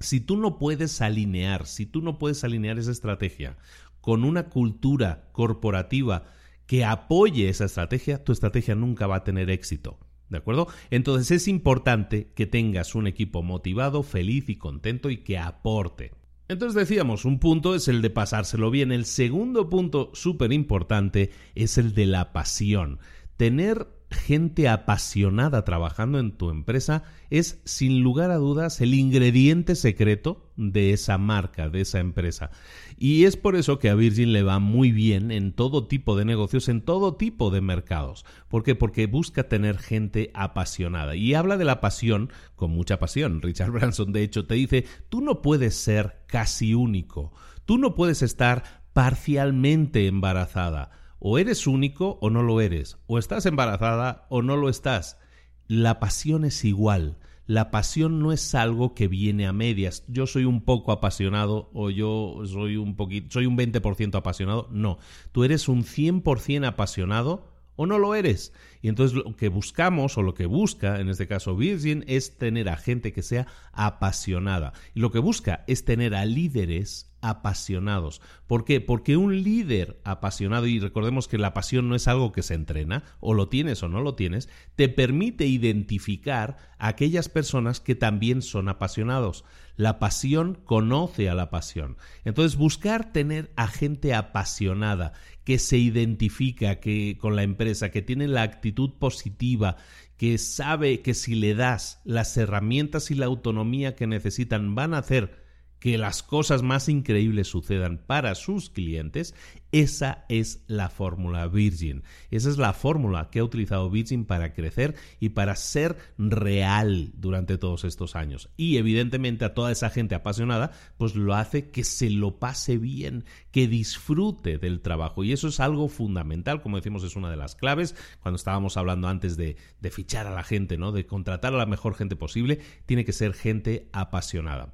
[0.00, 3.56] si tú no puedes alinear, si tú no puedes alinear esa estrategia
[4.00, 6.24] con una cultura corporativa
[6.66, 9.98] que apoye esa estrategia, tu estrategia nunca va a tener éxito.
[10.28, 10.68] ¿De acuerdo?
[10.90, 16.12] Entonces es importante que tengas un equipo motivado, feliz y contento y que aporte.
[16.48, 18.92] Entonces decíamos, un punto es el de pasárselo bien.
[18.92, 22.98] El segundo punto súper importante es el de la pasión.
[23.36, 30.50] Tener gente apasionada trabajando en tu empresa es sin lugar a dudas el ingrediente secreto
[30.56, 32.50] de esa marca, de esa empresa.
[32.96, 36.24] Y es por eso que a Virgin le va muy bien en todo tipo de
[36.24, 38.24] negocios, en todo tipo de mercados.
[38.48, 38.74] ¿Por qué?
[38.74, 41.16] Porque busca tener gente apasionada.
[41.16, 43.42] Y habla de la pasión con mucha pasión.
[43.42, 47.32] Richard Branson, de hecho, te dice, tú no puedes ser casi único,
[47.64, 52.98] tú no puedes estar parcialmente embarazada o eres único o no lo eres.
[53.06, 55.18] O estás embarazada o no lo estás.
[55.66, 57.16] La pasión es igual.
[57.46, 60.04] La pasión no es algo que viene a medias.
[60.06, 64.68] Yo soy un poco apasionado o yo soy un poquito, soy un 20% apasionado.
[64.70, 64.98] No,
[65.32, 68.52] tú eres un 100% apasionado o no lo eres.
[68.82, 72.68] Y entonces lo que buscamos o lo que busca, en este caso Virgin, es tener
[72.68, 74.72] a gente que sea apasionada.
[74.94, 78.20] Y lo que busca es tener a líderes apasionados.
[78.46, 78.82] ¿Por qué?
[78.82, 83.02] Porque un líder apasionado, y recordemos que la pasión no es algo que se entrena,
[83.20, 88.42] o lo tienes o no lo tienes, te permite identificar a aquellas personas que también
[88.42, 89.46] son apasionados.
[89.76, 91.96] La pasión conoce a la pasión.
[92.24, 95.12] Entonces, buscar tener a gente apasionada,
[95.44, 99.76] que se identifica que, con la empresa, que tiene la actitud positiva,
[100.16, 104.98] que sabe que si le das las herramientas y la autonomía que necesitan van a
[104.98, 105.43] hacer
[105.84, 109.34] que las cosas más increíbles sucedan para sus clientes,
[109.70, 112.04] esa es la fórmula Virgin.
[112.30, 117.58] Esa es la fórmula que ha utilizado Virgin para crecer y para ser real durante
[117.58, 118.48] todos estos años.
[118.56, 123.26] Y evidentemente a toda esa gente apasionada, pues lo hace que se lo pase bien,
[123.50, 125.22] que disfrute del trabajo.
[125.22, 127.94] Y eso es algo fundamental, como decimos, es una de las claves.
[128.20, 130.92] Cuando estábamos hablando antes de, de fichar a la gente, ¿no?
[130.92, 134.72] De contratar a la mejor gente posible, tiene que ser gente apasionada.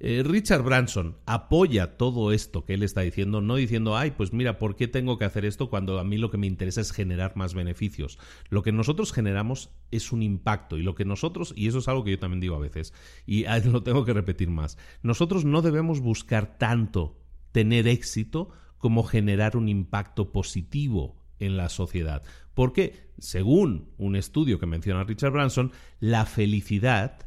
[0.00, 4.58] Eh, Richard Branson apoya todo esto que él está diciendo, no diciendo, ay, pues mira,
[4.58, 7.36] ¿por qué tengo que hacer esto cuando a mí lo que me interesa es generar
[7.36, 8.18] más beneficios?
[8.50, 12.04] Lo que nosotros generamos es un impacto y lo que nosotros, y eso es algo
[12.04, 12.92] que yo también digo a veces,
[13.24, 17.20] y lo tengo que repetir más, nosotros no debemos buscar tanto
[17.52, 22.22] tener éxito como generar un impacto positivo en la sociedad.
[22.52, 27.26] Porque, según un estudio que menciona Richard Branson, la felicidad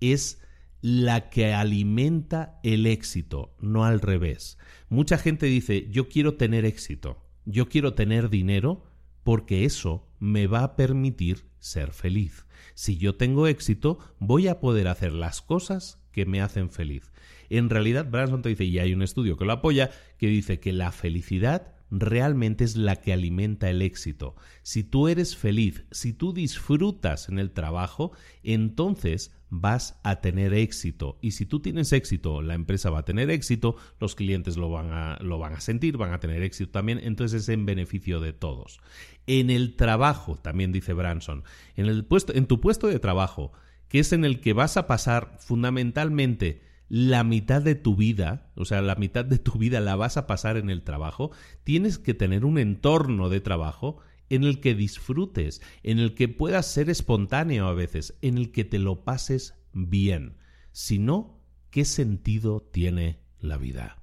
[0.00, 0.42] es
[0.80, 4.58] la que alimenta el éxito, no al revés.
[4.88, 8.84] Mucha gente dice, yo quiero tener éxito, yo quiero tener dinero,
[9.24, 12.46] porque eso me va a permitir ser feliz.
[12.74, 17.12] Si yo tengo éxito, voy a poder hacer las cosas que me hacen feliz.
[17.50, 20.72] En realidad, Branson te dice, y hay un estudio que lo apoya, que dice que
[20.72, 24.36] la felicidad realmente es la que alimenta el éxito.
[24.62, 28.12] Si tú eres feliz, si tú disfrutas en el trabajo,
[28.42, 31.18] entonces vas a tener éxito.
[31.22, 34.92] Y si tú tienes éxito, la empresa va a tener éxito, los clientes lo van
[34.92, 38.32] a, lo van a sentir, van a tener éxito también, entonces es en beneficio de
[38.32, 38.80] todos.
[39.26, 41.44] En el trabajo, también dice Branson,
[41.76, 43.52] en, el puesto, en tu puesto de trabajo,
[43.88, 48.64] que es en el que vas a pasar fundamentalmente la mitad de tu vida, o
[48.64, 51.30] sea, la mitad de tu vida la vas a pasar en el trabajo,
[51.64, 53.98] tienes que tener un entorno de trabajo
[54.30, 58.64] en el que disfrutes, en el que puedas ser espontáneo a veces, en el que
[58.64, 60.36] te lo pases bien.
[60.72, 63.97] Si no, ¿qué sentido tiene la vida?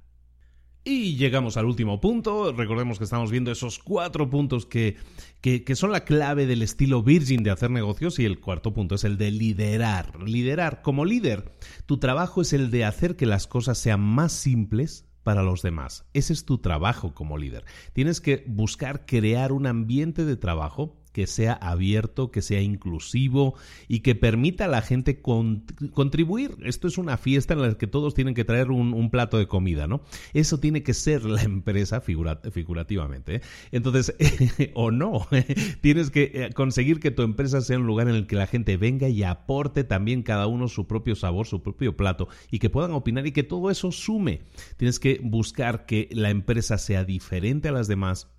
[0.88, 2.53] Y llegamos al último punto.
[2.53, 4.97] Recordemos que estamos viendo esos cuatro puntos que,
[5.41, 9.03] que, son la clave del estilo Virgin de hacer negocios y el cuarto punto es
[9.03, 10.21] el de liderar.
[10.21, 10.83] Liderar.
[10.83, 11.51] Como líder,
[11.88, 16.05] tu trabajo es el de hacer que las cosas sean más simples para los demás.
[16.13, 17.65] Ese es tu trabajo como líder.
[17.93, 23.55] Tienes que buscar crear un ambiente de trabajo que sea abierto, que sea inclusivo
[23.88, 26.57] y que permita a la gente contribuir.
[26.66, 29.88] Esto es una fiesta en la que todos tienen que traer un, plato de comida,
[29.88, 30.01] ¿no?
[30.34, 33.36] Eso tiene que ser la empresa figurativamente.
[33.36, 33.41] ¿eh?
[33.72, 34.13] Entonces,
[34.74, 35.26] o no,
[35.82, 38.76] tienes que eh, conseguir que tu empresa sea un lugar en el que la gente
[38.76, 42.91] venga y aporte también cada uno su propio sabor, su propio plato y que puedan
[42.91, 44.41] opinar y que todo eso sume.
[44.76, 48.34] Tienes que buscar que la empresa sea diferente a las demás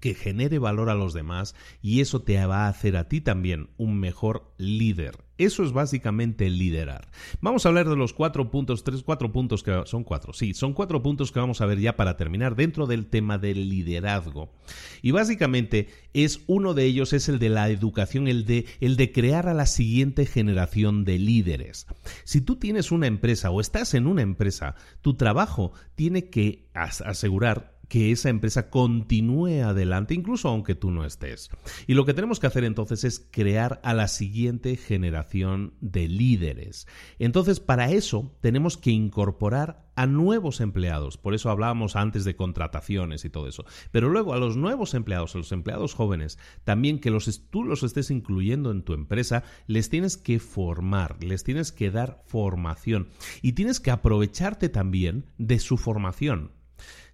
[0.00, 3.70] que genere valor a los demás y eso te va a hacer a ti también
[3.76, 5.24] un mejor líder.
[5.38, 7.08] Eso es básicamente liderar.
[7.40, 10.72] Vamos a hablar de los cuatro puntos, tres, cuatro puntos que son cuatro, sí, son
[10.72, 14.52] cuatro puntos que vamos a ver ya para terminar dentro del tema del liderazgo.
[15.00, 19.12] Y básicamente es uno de ellos es el de la educación, el de el de
[19.12, 21.86] crear a la siguiente generación de líderes.
[22.24, 27.77] Si tú tienes una empresa o estás en una empresa, tu trabajo tiene que asegurar
[27.88, 31.50] que esa empresa continúe adelante, incluso aunque tú no estés.
[31.86, 36.86] Y lo que tenemos que hacer entonces es crear a la siguiente generación de líderes.
[37.18, 41.16] Entonces, para eso tenemos que incorporar a nuevos empleados.
[41.18, 43.64] Por eso hablábamos antes de contrataciones y todo eso.
[43.90, 47.82] Pero luego a los nuevos empleados, a los empleados jóvenes, también que los, tú los
[47.82, 53.08] estés incluyendo en tu empresa, les tienes que formar, les tienes que dar formación
[53.42, 56.52] y tienes que aprovecharte también de su formación.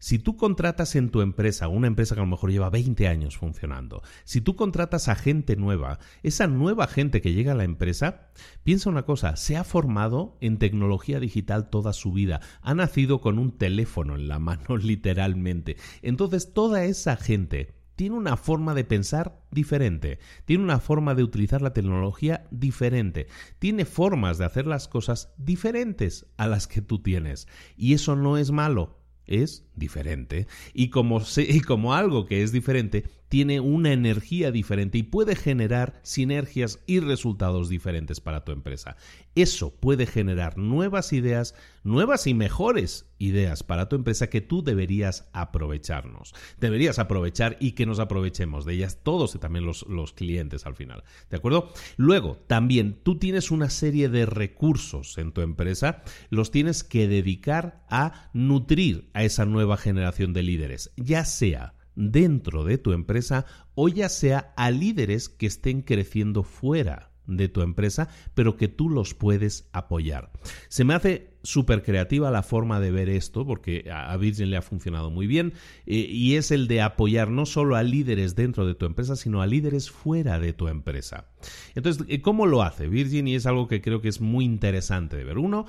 [0.05, 3.39] Si tú contratas en tu empresa, una empresa que a lo mejor lleva 20 años
[3.39, 8.29] funcionando, si tú contratas a gente nueva, esa nueva gente que llega a la empresa,
[8.65, 13.39] piensa una cosa, se ha formado en tecnología digital toda su vida, ha nacido con
[13.39, 15.79] un teléfono en la mano literalmente.
[16.03, 21.63] Entonces toda esa gente tiene una forma de pensar diferente, tiene una forma de utilizar
[21.63, 23.27] la tecnología diferente,
[23.59, 27.49] tiene formas de hacer las cosas diferentes a las que tú tienes.
[27.75, 30.47] Y eso no es malo, es diferente.
[30.73, 33.05] Y como, y como algo que es diferente,
[33.35, 38.97] tiene una energía diferente y puede generar sinergias y resultados diferentes para tu empresa.
[39.35, 45.29] Eso puede generar nuevas ideas, nuevas y mejores ideas para tu empresa que tú deberías
[45.33, 46.33] aprovecharnos.
[46.61, 50.77] Deberías aprovechar y que nos aprovechemos de ellas todos y también los, los clientes al
[50.77, 51.03] final.
[51.29, 51.73] ¿De acuerdo?
[51.97, 57.85] Luego, también tú tienes una serie de recursos en tu empresa, los tienes que dedicar
[57.91, 63.89] a nutrir a esa nueva generación de líderes, ya sea dentro de tu empresa o
[63.89, 69.15] ya sea a líderes que estén creciendo fuera de tu empresa, pero que tú los
[69.15, 70.31] puedes apoyar.
[70.69, 74.63] Se me hace súper creativa la forma de ver esto, porque a Virgin le ha
[74.63, 75.53] funcionado muy bien,
[75.87, 79.43] eh, y es el de apoyar no solo a líderes dentro de tu empresa, sino
[79.43, 81.29] a líderes fuera de tu empresa.
[81.75, 83.29] Entonces, eh, ¿cómo lo hace Virgin?
[83.29, 85.39] Y es algo que creo que es muy interesante de ver.
[85.39, 85.67] Uno,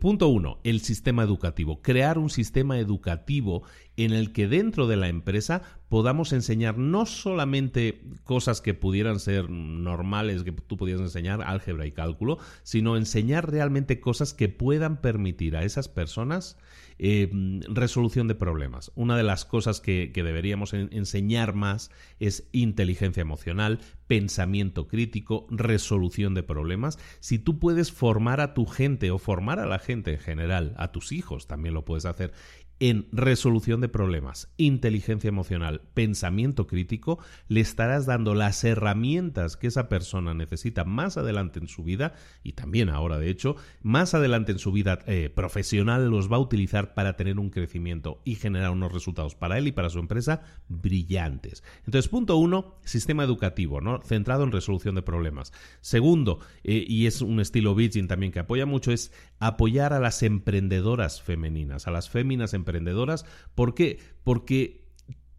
[0.00, 1.82] Punto uno, el sistema educativo.
[1.82, 3.62] Crear un sistema educativo
[3.96, 9.50] en el que dentro de la empresa podamos enseñar no solamente cosas que pudieran ser
[9.50, 15.56] normales, que tú pudieras enseñar, álgebra y cálculo, sino enseñar realmente cosas que puedan permitir
[15.56, 16.56] a esas personas
[16.98, 17.28] eh,
[17.68, 18.90] resolución de problemas.
[18.94, 26.42] Una de las cosas que, deberíamos enseñar más es inteligencia emocional, pensamiento crítico, resolución de
[26.42, 26.98] problemas.
[27.20, 30.90] Si tú puedes formar a tu gente o formar a la gente en general, a
[30.90, 32.32] tus hijos también lo puedes hacer,
[32.78, 37.18] en resolución de problemas, inteligencia emocional, pensamiento crítico,
[37.48, 42.52] le estarás dando las herramientas que esa persona necesita más adelante en su vida, y
[42.52, 46.92] también ahora de hecho, más adelante en su vida eh, profesional los va a utilizar
[46.92, 51.64] para tener un crecimiento y generar unos resultados para él y para su empresa brillantes.
[51.86, 54.02] Entonces, punto uno, sistema educativo, ¿no?
[54.02, 55.52] Centrado en resolución de problemas.
[55.80, 60.22] Segundo, eh, y es un estilo Virgin también que apoya mucho, es apoyar a las
[60.22, 63.24] emprendedoras femeninas, a las féminas emprendedoras emprendedoras.
[63.54, 64.00] ¿Por qué?
[64.24, 64.84] Porque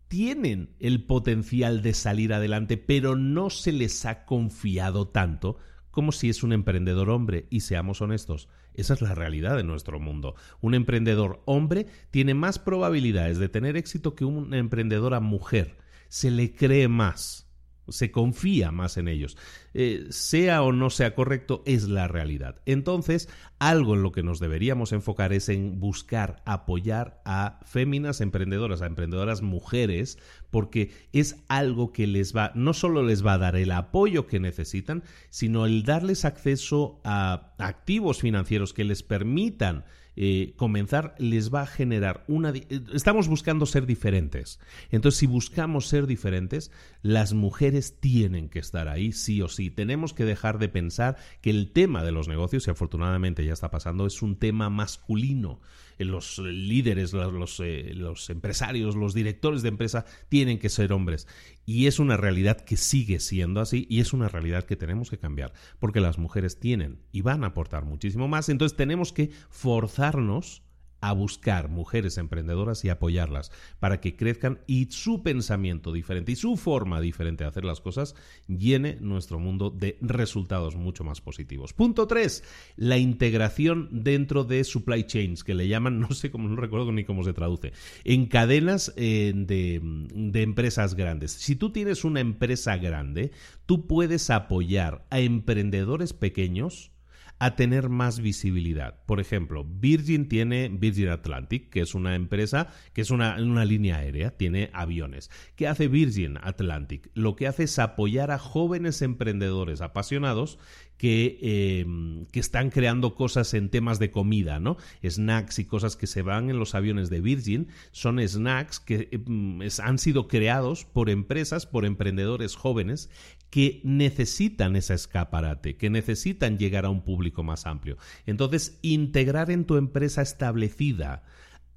[0.07, 5.57] tienen el potencial de salir adelante, pero no se les ha confiado tanto
[5.91, 7.47] como si es un emprendedor hombre.
[7.49, 10.35] Y seamos honestos, esa es la realidad de nuestro mundo.
[10.61, 15.77] Un emprendedor hombre tiene más probabilidades de tener éxito que una emprendedora mujer.
[16.07, 17.46] Se le cree más
[17.89, 19.37] se confía más en ellos.
[19.73, 22.61] Eh, sea o no sea correcto, es la realidad.
[22.65, 23.29] Entonces,
[23.59, 28.87] algo en lo que nos deberíamos enfocar es en buscar apoyar a féminas emprendedoras, a
[28.87, 30.17] emprendedoras mujeres,
[30.49, 34.39] porque es algo que les va, no solo les va a dar el apoyo que
[34.39, 39.85] necesitan, sino el darles acceso a activos financieros que les permitan
[40.19, 42.51] eh, comenzar les va a generar una...
[42.91, 44.59] Estamos buscando ser diferentes.
[44.89, 46.71] Entonces, si buscamos ser diferentes,
[47.03, 49.69] las mujeres tienen que estar ahí, sí o sí.
[49.69, 53.69] Tenemos que dejar de pensar que el tema de los negocios, y afortunadamente ya está
[53.69, 55.61] pasando, es un tema masculino.
[55.97, 61.27] Eh, los líderes, los, eh, los empresarios, los directores de empresa tienen que ser hombres.
[61.65, 65.17] Y es una realidad que sigue siendo así y es una realidad que tenemos que
[65.17, 68.49] cambiar porque las mujeres tienen y van a aportar muchísimo más.
[68.49, 70.63] Entonces tenemos que forzarnos
[71.01, 76.57] a buscar mujeres emprendedoras y apoyarlas para que crezcan y su pensamiento diferente y su
[76.57, 78.15] forma diferente de hacer las cosas
[78.47, 81.73] llene nuestro mundo de resultados mucho más positivos.
[81.73, 82.43] Punto 3.
[82.77, 87.03] La integración dentro de supply chains, que le llaman, no sé cómo, no recuerdo ni
[87.03, 87.73] cómo se traduce,
[88.03, 89.81] en cadenas eh, de,
[90.13, 91.31] de empresas grandes.
[91.31, 93.31] Si tú tienes una empresa grande,
[93.65, 96.91] tú puedes apoyar a emprendedores pequeños
[97.39, 99.03] a tener más visibilidad.
[99.05, 103.97] Por ejemplo, Virgin tiene Virgin Atlantic, que es una empresa, que es una, una línea
[103.97, 105.29] aérea, tiene aviones.
[105.55, 107.09] ¿Qué hace Virgin Atlantic?
[107.13, 110.57] Lo que hace es apoyar a jóvenes emprendedores apasionados
[110.97, 111.37] que,
[111.81, 114.77] em, que, están creando cosas en temas de comida, ¿no?
[115.07, 119.59] Snacks y cosas que se van en los aviones de Virgin son snacks que em,
[119.83, 123.11] han sido creados por empresas, por emprendedores jóvenes
[123.49, 127.97] que necesitan ese escaparate, que necesitan llegar a un público más amplio.
[128.25, 131.23] Entonces, integrar en tu empresa establecida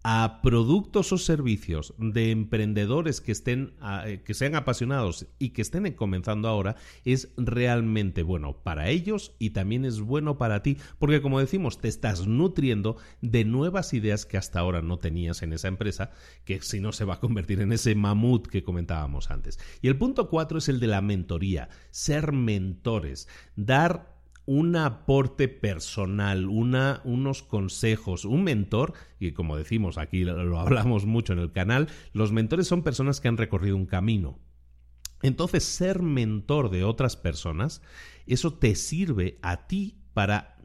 [0.03, 3.75] a productos o servicios de emprendedores que estén
[4.07, 9.51] eh, que sean apasionados y que estén comenzando ahora es realmente bueno para ellos y
[9.51, 14.39] también es bueno para ti porque como decimos te estás nutriendo de nuevas ideas que
[14.39, 16.11] hasta ahora no tenías en esa empresa
[16.45, 19.59] que si no se va a convertir en ese mamut que comentábamos antes.
[19.83, 24.20] Y el punto cuatro es el de la mentoría ser mentores dar
[24.53, 31.33] un aporte personal, una, unos consejos, un mentor, y como decimos aquí lo hablamos mucho
[31.33, 34.41] en el canal, los mentores son personas que han recorrido un camino.
[35.23, 37.81] Entonces, ser mentor de otras personas,
[38.27, 40.59] eso te sirve a ti para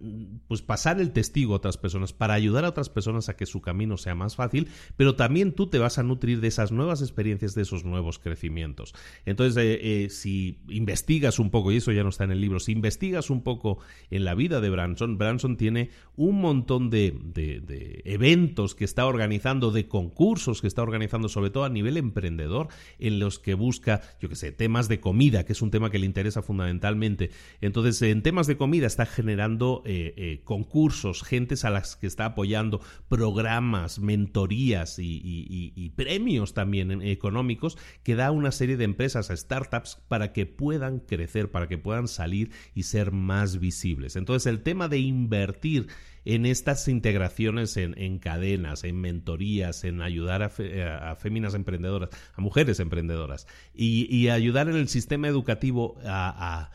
[0.47, 3.61] pues pasar el testigo a otras personas, para ayudar a otras personas a que su
[3.61, 4.67] camino sea más fácil,
[4.97, 8.93] pero también tú te vas a nutrir de esas nuevas experiencias, de esos nuevos crecimientos.
[9.25, 12.59] Entonces, eh, eh, si investigas un poco, y eso ya no está en el libro,
[12.59, 13.79] si investigas un poco
[14.09, 19.71] en la vida de Branson, Branson tiene un montón de, de eventos que está organizando,
[19.71, 22.67] de concursos que está organizando, sobre todo a nivel emprendedor,
[22.99, 25.99] en los que busca, yo que sé, temas de comida, que es un tema que
[25.99, 27.31] le interesa fundamentalmente.
[27.61, 32.25] Entonces, en temas de comida está generando eh, eh, concursos, gentes a las que está
[32.25, 40.01] apoyando, programas, mentorías y, premios también económicos que da una serie de empresas, a startups,
[40.07, 44.15] para que puedan crecer, para que puedan salir y ser más visibles.
[44.15, 45.87] Entonces el tema de invertir
[46.25, 53.47] en estas integraciones en, cadenas, en mentorías, en ayudar a, féminas emprendedoras, a mujeres emprendedoras
[53.73, 56.71] y, ayudar en el sistema educativo a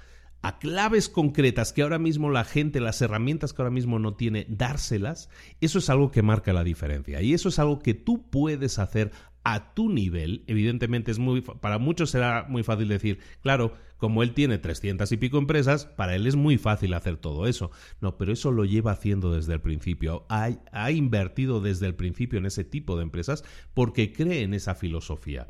[0.58, 5.28] claves concretas que ahora mismo la gente, las herramientas que ahora mismo no tiene, dárselas,
[5.60, 7.20] eso es algo que marca la diferencia.
[7.22, 9.12] Y eso es algo que tú puedes hacer
[9.44, 10.44] a tu nivel.
[10.46, 15.16] Evidentemente es muy, para muchos será muy fácil decir, claro, como él tiene 300 y
[15.16, 17.70] pico empresas, para él es muy fácil hacer todo eso.
[18.00, 20.26] No, pero eso lo lleva haciendo desde el principio.
[20.28, 24.74] Ha, ha invertido desde el principio en ese tipo de empresas porque cree en esa
[24.74, 25.46] filosofía.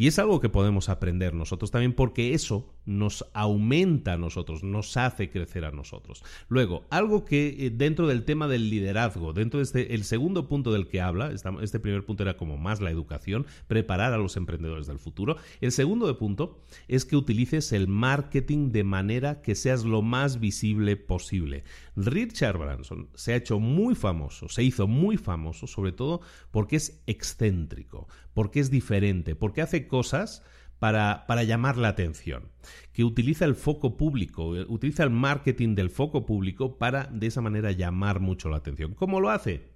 [0.00, 4.96] Y es algo que podemos aprender nosotros también porque eso nos aumenta a nosotros, nos
[4.96, 6.24] hace crecer a nosotros.
[6.48, 10.72] Luego, algo que eh, dentro del tema del liderazgo, dentro de este, el segundo punto
[10.72, 11.30] del que habla,
[11.60, 15.36] este primer punto era como más la educación, preparar a los emprendedores del futuro.
[15.60, 20.96] El segundo punto es que utilices el marketing de manera que seas lo más visible
[20.96, 21.62] posible.
[21.94, 27.02] Richard Branson se ha hecho muy famoso, se hizo muy famoso, sobre todo porque es
[27.06, 30.42] excéntrico, porque es diferente, porque hace cosas
[30.78, 32.48] para, para, llamar la atención,
[32.94, 37.42] que utiliza el foco público, eh, utiliza el marketing del foco público para de esa
[37.42, 38.94] manera llamar mucho la atención.
[38.94, 39.68] ¿Cómo lo hace?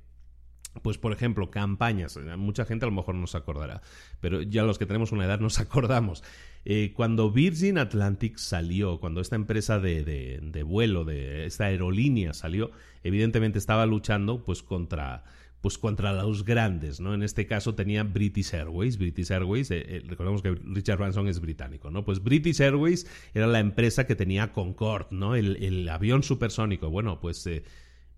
[0.82, 2.18] Pues, por ejemplo, campañas.
[2.36, 3.80] Mucha gente a lo mejor no se acordará,
[4.20, 6.24] pero ya los que tenemos una edad nos acordamos.
[6.64, 12.32] Eh, cuando Virgin Atlantic salió, cuando esta empresa de, de, de vuelo, de esta aerolínea
[12.32, 12.70] salió,
[13.02, 15.24] evidentemente estaba luchando pues contra
[15.64, 17.14] pues contra los grandes, ¿no?
[17.14, 18.98] En este caso tenía British Airways.
[18.98, 22.04] British Airways, eh, eh, recordemos que Richard Branson es británico, ¿no?
[22.04, 25.34] Pues British Airways era la empresa que tenía Concorde, ¿no?
[25.34, 26.90] El, avión supersónico.
[26.90, 27.64] Bueno, pues, eh,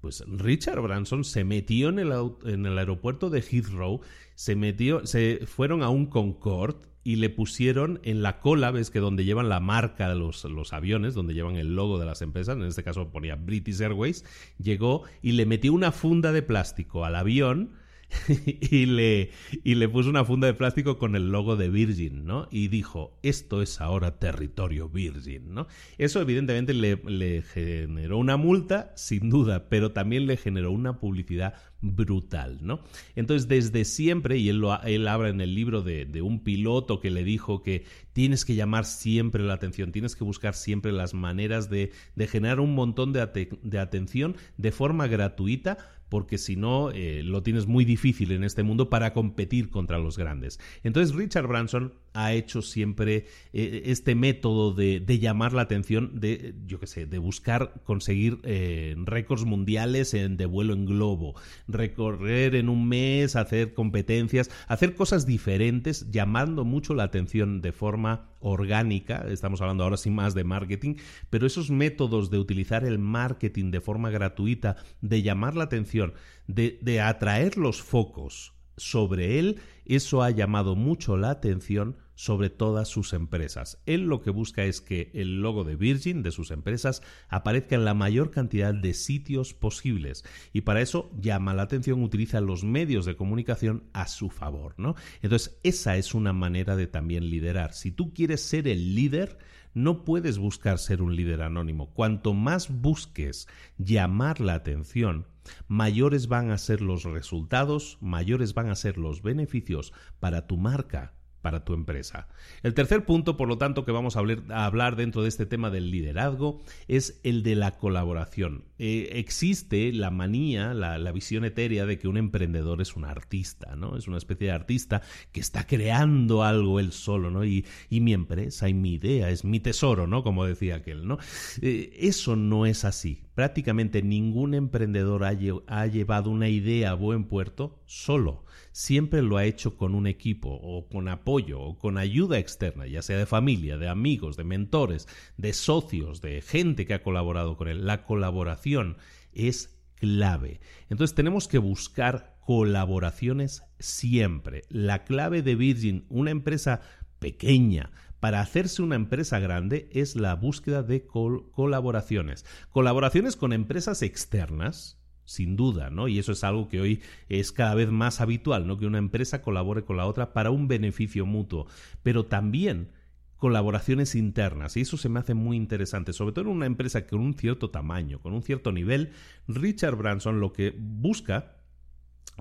[0.01, 2.12] pues Richard Branson se metió en el,
[2.47, 4.01] en el aeropuerto de Heathrow,
[4.34, 8.98] se metió, se fueron a un Concorde y le pusieron en la cola, ves que
[8.98, 12.57] donde llevan la marca de los, los, aviones, donde llevan el logo de las empresas,
[12.57, 14.24] en este caso ponía British Airways,
[14.59, 17.74] llegó y le metió una funda de plástico al avión
[18.61, 19.30] y, le,
[19.64, 22.48] y le puso una funda de plástico con el logo de Virgin, ¿no?
[22.50, 25.66] Y dijo, esto es ahora territorio Virgin, ¿no?
[25.98, 32.59] Eso evidentemente le, generó una multa, sin duda, pero también le generó una publicidad brutal,
[32.62, 32.80] ¿no?
[33.16, 37.00] Entonces, desde siempre, y él, lo, él habla en el libro de, de, un piloto
[37.00, 41.12] que le dijo que tienes que llamar siempre la atención, tienes que buscar siempre las
[41.12, 45.78] maneras de, de generar un montón de, de atención de forma gratuita
[46.09, 50.18] porque si no eh, lo tienes muy difícil en este mundo para competir contra los
[50.18, 50.61] grandes.
[50.82, 56.80] Entonces Richard Branson ha hecho siempre eh, este método de, llamar la atención, de, yo
[56.80, 61.34] qué sé, de buscar conseguir eh, récords mundiales de vuelo en globo,
[61.68, 68.30] recorrer en un mes, hacer competencias, hacer cosas diferentes, llamando mucho la atención de forma
[68.40, 70.94] orgánica, estamos hablando ahora sin más de marketing,
[71.28, 76.14] pero esos métodos de utilizar el marketing de forma gratuita, de llamar la atención,
[76.46, 83.12] de atraer los focos sobre él, eso ha llamado mucho la atención sobre todas sus
[83.12, 83.80] empresas.
[83.86, 87.84] Él lo que busca es que el logo de Virgin, de sus empresas, aparezca en
[87.84, 90.24] la mayor cantidad de sitios posibles.
[90.52, 94.96] Y para eso llama la atención, utiliza los medios de comunicación a su favor, ¿no?
[95.22, 97.74] Entonces, esa es una manera de también liderar.
[97.74, 99.38] Si tú quieres ser el líder,
[99.74, 101.92] no puedes buscar ser un líder anónimo.
[101.92, 103.46] Cuanto más busques
[103.76, 105.26] llamar la atención,
[105.68, 111.15] mayores van a ser los resultados, mayores van a ser los beneficios para tu marca
[111.47, 112.26] para tu empresa.
[112.64, 115.93] El tercer punto, por lo tanto, que vamos a hablar, dentro de este tema del
[115.93, 118.64] liderazgo es el de la colaboración.
[118.81, 123.97] Eh, existe la manía, la, visión etérea de que un emprendedor es un artista, ¿no?
[123.97, 127.44] Es una especie de artista que está creando algo él solo, ¿no?
[127.44, 130.24] Y, mi empresa y mi idea es mi tesoro, ¿no?
[130.24, 131.18] Como decía aquel, ¿no?
[131.62, 133.23] Eh, eso no es así.
[133.36, 138.45] Prácticamente ningún emprendedor ha llevado una idea a buen puerto solo
[138.77, 143.01] siempre lo ha hecho con un equipo o con apoyo o con ayuda externa, ya
[143.01, 145.09] sea de familia, de amigos, de mentores,
[145.39, 147.86] de socios, de gente que ha colaborado con él.
[147.86, 148.98] La colaboración
[149.32, 150.61] es clave.
[150.90, 154.65] Entonces tenemos que buscar colaboraciones siempre.
[154.69, 156.82] La clave de Virgin, una empresa
[157.19, 162.44] pequeña, para hacerse una empresa grande es la búsqueda de colaboraciones.
[162.73, 166.09] Colaboraciones con empresas externas, sin duda, ¿no?
[166.09, 168.78] Y eso es algo que hoy es cada vez más habitual, ¿no?
[168.78, 171.66] Que una empresa colabore con la otra para un beneficio mutuo,
[172.03, 172.89] pero también
[173.36, 177.20] colaboraciones internas y eso se me hace muy interesante, sobre todo en una empresa con
[177.20, 179.11] un cierto tamaño, con un cierto nivel.
[179.47, 181.57] Richard Branson lo que busca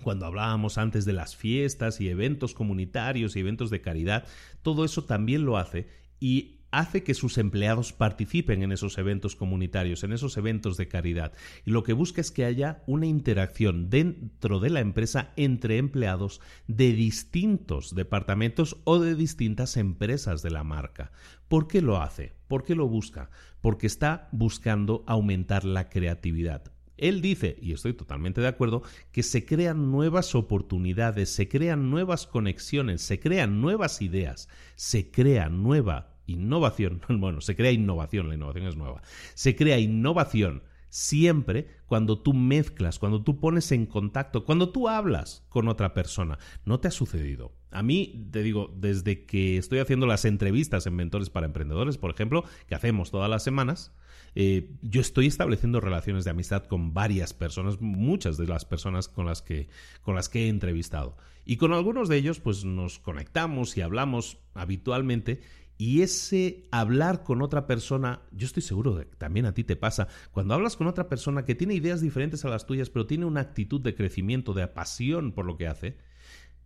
[0.04, 4.26] cuando hablábamos antes de las fiestas y eventos comunitarios y eventos de caridad,
[4.62, 5.88] todo eso también lo hace
[6.20, 11.32] y hace que sus empleados participen en esos eventos comunitarios, en esos eventos de caridad.
[11.64, 16.42] Y lo que busca es que haya una interacción dentro de la empresa entre empleados
[16.68, 21.12] de distintos departamentos o de distintas empresas de la marca.
[21.48, 22.34] ¿Por qué lo hace?
[22.48, 23.30] ¿Por qué lo busca?
[23.62, 26.72] Porque está buscando aumentar la creatividad.
[26.98, 32.28] Él dice, y estoy totalmente de acuerdo, que se crean nuevas oportunidades, se crean nuevas
[32.28, 38.68] conexiones, se crean nuevas ideas, se crea nueva innovación, bueno, se crea innovación, la innovación
[38.68, 39.02] es nueva,
[39.34, 40.64] se crea innovación
[40.96, 46.38] siempre cuando tú mezclas, cuando tú pones en contacto, cuando tú hablas con otra persona.
[46.64, 47.52] ¿No te ha sucedido?
[47.72, 52.12] A mí, te digo, desde que estoy haciendo las entrevistas en Mentores para Emprendedores, por
[52.12, 53.92] ejemplo, que hacemos todas las semanas,
[54.36, 59.26] eh, yo estoy estableciendo relaciones de amistad con varias personas, muchas de las personas con
[59.26, 59.68] las que,
[60.02, 61.18] con las que he entrevistado.
[61.44, 65.42] Y con algunos de ellos, pues nos conectamos y hablamos habitualmente
[65.78, 69.76] y ese hablar con otra persona, yo estoy seguro de que también a ti te
[69.76, 73.26] pasa, cuando hablas con otra persona que tiene ideas diferentes a las tuyas, pero tiene
[73.26, 75.98] una actitud de crecimiento, de pasión por lo que hace,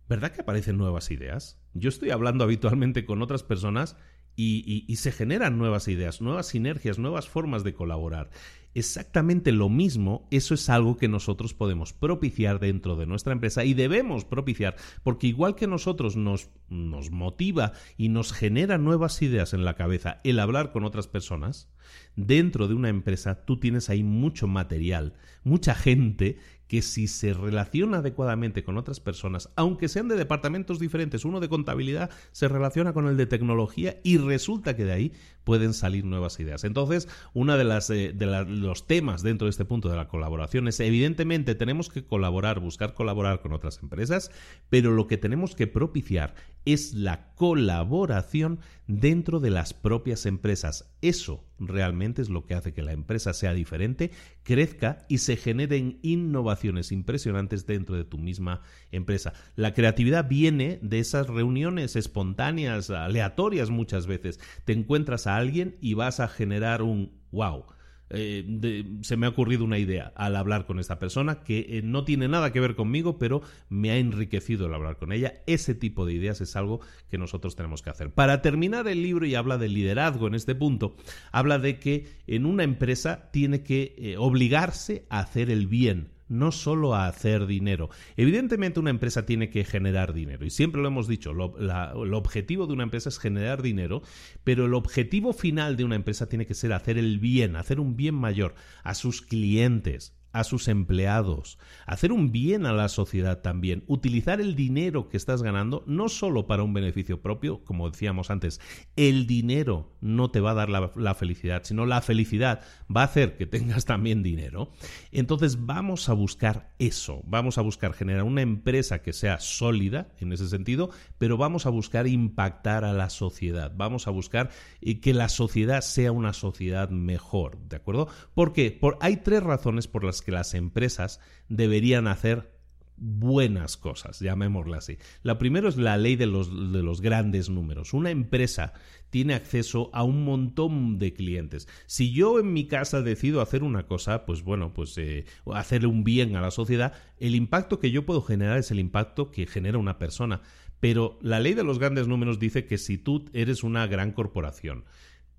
[0.08, 1.60] ¿verdad que aparecen nuevas ideas?
[1.74, 3.96] Yo estoy hablando habitualmente con otras personas
[4.36, 8.30] y, y, se generan nuevas ideas, nuevas sinergias, nuevas formas de colaborar
[8.74, 13.74] exactamente lo mismo, eso es algo que nosotros podemos propiciar dentro de nuestra empresa y
[13.74, 19.64] debemos propiciar, porque igual que nosotros nos, nos motiva y nos genera nuevas ideas en
[19.64, 21.68] la cabeza el hablar con otras personas,
[22.16, 26.38] dentro de una empresa tú tienes ahí mucho material, mucha gente
[26.70, 31.48] que si se relaciona adecuadamente con otras personas, aunque sean de departamentos diferentes, uno de
[31.48, 35.12] contabilidad se relaciona con el de tecnología y resulta que de ahí
[35.44, 36.64] pueden salir nuevas ideas.
[36.64, 40.68] Entonces, uno de, las, eh, de los temas dentro de este punto de la colaboración
[40.68, 44.30] es, evidentemente, tenemos que colaborar, buscar colaborar con otras empresas,
[44.68, 46.34] pero lo que tenemos que propiciar
[46.64, 50.92] es la colaboración dentro de las propias empresas.
[51.00, 54.10] Eso realmente es lo que hace que la empresa sea diferente,
[54.42, 59.32] crezca y se generen innovaciones impresionantes dentro de tu misma empresa.
[59.56, 64.40] La creatividad viene de esas reuniones espontáneas, aleatorias muchas veces.
[64.64, 67.64] Te encuentras a alguien y vas a generar un wow
[68.12, 72.04] eh, se me ha ocurrido una idea al hablar con esta persona que eh, no
[72.04, 75.34] tiene nada que ver conmigo, pero me ha enriquecido el hablar con ella.
[75.46, 78.10] Ese tipo de ideas es algo que nosotros tenemos que hacer.
[78.12, 80.96] Para terminar el libro y habla de liderazgo en este punto,
[81.30, 86.52] habla de que en una empresa tiene que eh, obligarse a hacer el bien no
[86.52, 87.90] solo a hacer dinero.
[88.16, 92.66] Evidentemente una empresa tiene que generar dinero y siempre lo hemos dicho, lo, el objetivo
[92.66, 94.02] de una empresa es generar dinero,
[94.44, 97.96] pero el objetivo final de una empresa tiene que ser hacer el bien, hacer un
[97.96, 98.54] bien mayor
[98.84, 104.54] a sus clientes, a sus empleados, hacer un bien a la sociedad también, utilizar el
[104.54, 108.60] dinero que estás ganando no solo para un beneficio propio, como decíamos antes,
[108.96, 112.62] el dinero no te va a dar la, felicidad, sino la felicidad
[112.94, 114.70] va a hacer que tengas también dinero.
[115.10, 120.32] Entonces vamos a buscar eso, vamos a buscar generar una empresa que sea sólida en
[120.32, 124.50] ese sentido, pero vamos a buscar impactar a la sociedad, vamos a buscar
[124.80, 128.08] eh, que la sociedad sea una sociedad mejor, ¿de acuerdo?
[128.34, 132.60] Porque por, hay tres razones por las que las empresas deberían hacer
[133.00, 134.98] buenas cosas, llamémosla así.
[135.22, 137.94] La primera es la ley de los, de los, grandes números.
[137.94, 138.74] Una empresa
[139.08, 141.66] tiene acceso a un montón de clientes.
[141.86, 146.04] Si yo en mi casa decido hacer una cosa, pues bueno, pues eh, hacerle un
[146.04, 149.78] bien a la sociedad, el impacto que yo puedo generar es el impacto que genera
[149.78, 150.42] una persona.
[150.78, 154.84] Pero la ley de los grandes números dice que si tú eres una gran corporación,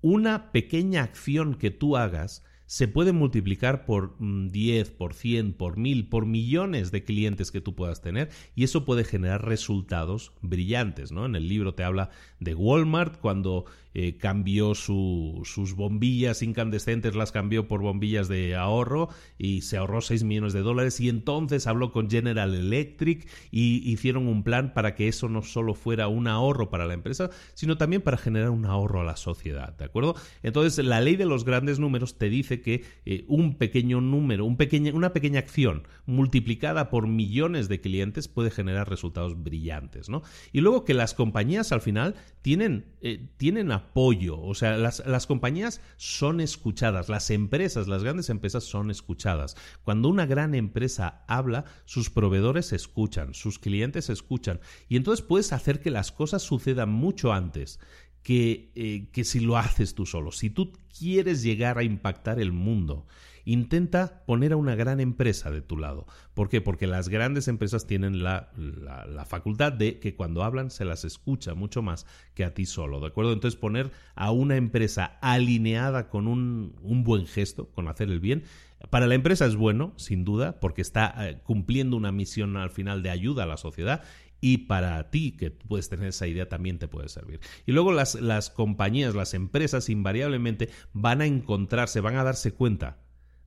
[0.00, 5.76] una pequeña acción que tú hagas se puede multiplicar por 10, mm, por 100, por
[5.76, 11.12] 1000, por millones de clientes que tú puedas tener y eso puede generar resultados brillantes.
[11.12, 11.26] ¿no?
[11.26, 12.08] En el libro te habla
[12.40, 19.60] de Walmart cuando eh, cambió sus bombillas incandescentes, las cambió por bombillas de ahorro y
[19.60, 24.44] se ahorró 6 millones de dólares y entonces habló con General Electric y hicieron un
[24.44, 28.16] plan para que eso no solo fuera un ahorro para la empresa, sino también para
[28.16, 30.14] generar un ahorro a la sociedad, ¿de acuerdo?
[30.42, 34.56] Entonces la ley de los grandes números te dice que eh, un pequeño número, un
[34.94, 40.22] una pequeña acción multiplicada por millones de clientes puede generar resultados brillantes, ¿no?
[40.52, 45.26] Y luego que las compañías al final tienen, eh, tienen apoyo, o sea, las, las
[45.26, 49.56] compañías son escuchadas, las empresas, las grandes empresas son escuchadas.
[49.82, 55.80] Cuando una gran empresa habla, sus proveedores escuchan, sus clientes escuchan, y entonces puedes hacer
[55.80, 57.78] que las cosas sucedan mucho antes
[58.22, 60.32] que, eh, que si lo haces tú solo.
[60.32, 63.06] Si tú quieres llegar a impactar el mundo,
[63.44, 66.06] intenta poner a una gran empresa de tu lado.
[66.34, 66.60] ¿Por qué?
[66.60, 71.54] Porque las grandes empresas tienen la, la, facultad de que cuando hablan se las escucha
[71.54, 73.32] mucho más que a ti solo, ¿de acuerdo?
[73.32, 78.44] Entonces poner a una empresa alineada con un, un buen gesto, con hacer el bien,
[78.90, 83.02] para la empresa es bueno, sin duda, porque está eh, cumpliendo una misión al final
[83.02, 84.02] de ayuda a la sociedad
[84.42, 87.40] y para ti que puedes tener esa idea también te puede servir.
[87.64, 92.98] Y luego las, las compañías, las empresas invariablemente van a encontrarse, van a darse cuenta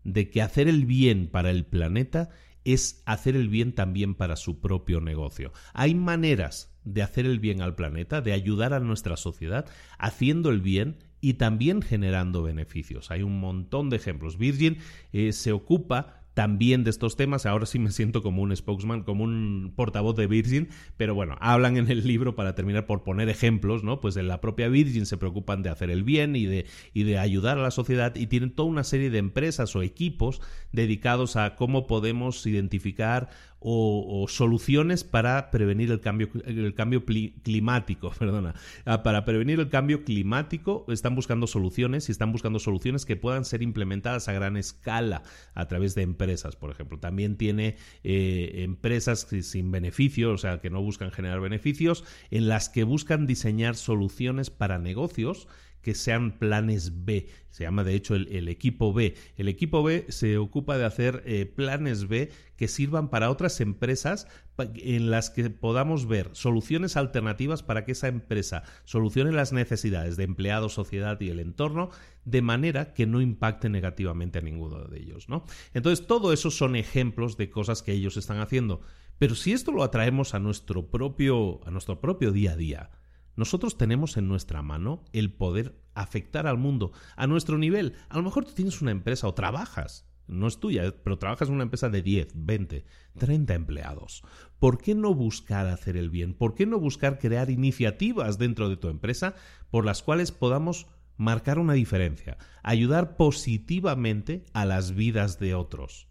[0.05, 2.29] de que hacer el bien para el planeta
[2.63, 5.51] es hacer el bien también para su propio negocio.
[5.73, 9.65] Hay maneras de hacer el bien al planeta, de ayudar a nuestra sociedad,
[9.99, 13.11] haciendo el bien y también generando beneficios.
[13.11, 14.37] Hay un montón de ejemplos.
[14.37, 14.77] Virgin
[15.11, 17.47] eh, se ocupa también de estos temas.
[17.47, 20.67] Ahora sí me siento como un spokesman, como un portavoz de Virgin,
[20.97, 23.99] pero bueno, hablan en el libro para terminar por poner ejemplos, ¿no?
[24.01, 27.17] Pues en la propia Virgin se preocupan de hacer el bien y de, y de
[27.17, 30.41] ayudar a la sociedad y tienen toda una serie de empresas o equipos
[30.73, 33.29] dedicados a cómo podemos identificar
[33.67, 38.53] o, soluciones para prevenir el cambio, el cambio climático, perdona,
[38.85, 43.43] ah, para prevenir el cambio climático están buscando soluciones y están buscando soluciones que puedan
[43.43, 45.23] ser implementadas a gran escala
[45.55, 46.99] a través de empresas, por ejemplo.
[46.99, 52.69] También tiene eh, empresas sin beneficios, o sea, que no buscan generar beneficios, en las
[52.69, 55.47] que buscan diseñar soluciones para negocios
[55.85, 57.27] que sean planes B.
[57.51, 59.13] Se llama de hecho el, equipo B.
[59.37, 64.27] El equipo B se ocupa de hacer eh, planes B que sirvan para otras empresas
[64.57, 70.23] en las que podamos ver soluciones alternativas para que esa empresa solucione las necesidades de
[70.23, 71.91] empleados, sociedad y el entorno
[72.23, 75.29] de manera que no impacte negativamente a ninguno de ellos.
[75.29, 75.45] ¿no?
[75.75, 78.81] Entonces, todo eso son ejemplos de cosas que ellos están haciendo.
[79.19, 82.89] Pero si esto lo atraemos a nuestro propio, a nuestro propio día a día,
[83.35, 87.93] nosotros tenemos en nuestra mano el poder afectar al mundo a nuestro nivel.
[88.09, 91.55] A lo mejor tú tienes una empresa o trabajas, no es tuya, pero trabajas en
[91.55, 92.85] una empresa de 10, 20,
[93.17, 94.23] 30 empleados.
[94.59, 96.33] ¿Por qué no buscar hacer el bien?
[96.33, 99.35] ¿Por qué no buscar crear iniciativas dentro de tu empresa
[99.69, 100.87] por las cuales podamos
[101.17, 106.07] marcar una diferencia, ayudar positivamente a las vidas de otros?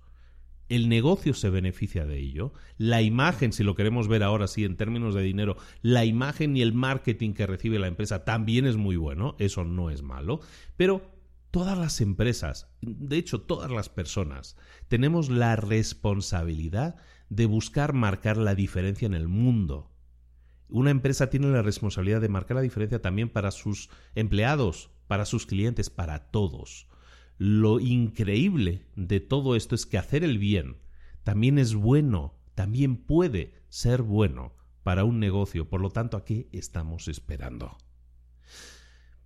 [0.69, 4.77] El negocio se beneficia de ello, la imagen, si lo queremos ver ahora sí en
[4.77, 8.97] términos de dinero, la imagen y el marketing que recibe la empresa también es muy
[8.97, 10.41] bueno, eso no es malo,
[10.77, 11.15] pero
[11.51, 14.57] todas las empresas, de hecho todas las personas,
[14.89, 16.97] tenemos la responsabilidad
[17.29, 19.91] de buscar marcar la diferencia en el mundo.
[20.69, 25.47] Una empresa tiene la responsabilidad de marcar la diferencia también para sus empleados, para sus
[25.47, 26.89] clientes, para todos.
[27.39, 30.77] Lo increíble de todo esto es que hacer el bien
[31.25, 34.53] también es bueno, también puede ser bueno
[34.83, 35.69] para un negocio.
[35.69, 37.77] Por lo tanto, ¿a qué estamos esperando?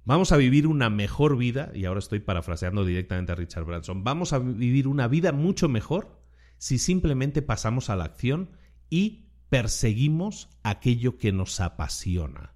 [0.05, 4.32] Vamos a vivir una mejor vida, y ahora estoy parafraseando directamente a Richard Branson, vamos
[4.32, 6.22] a vivir una vida mucho mejor
[6.56, 8.52] si simplemente pasamos a la acción
[8.89, 12.55] y perseguimos aquello que nos apasiona.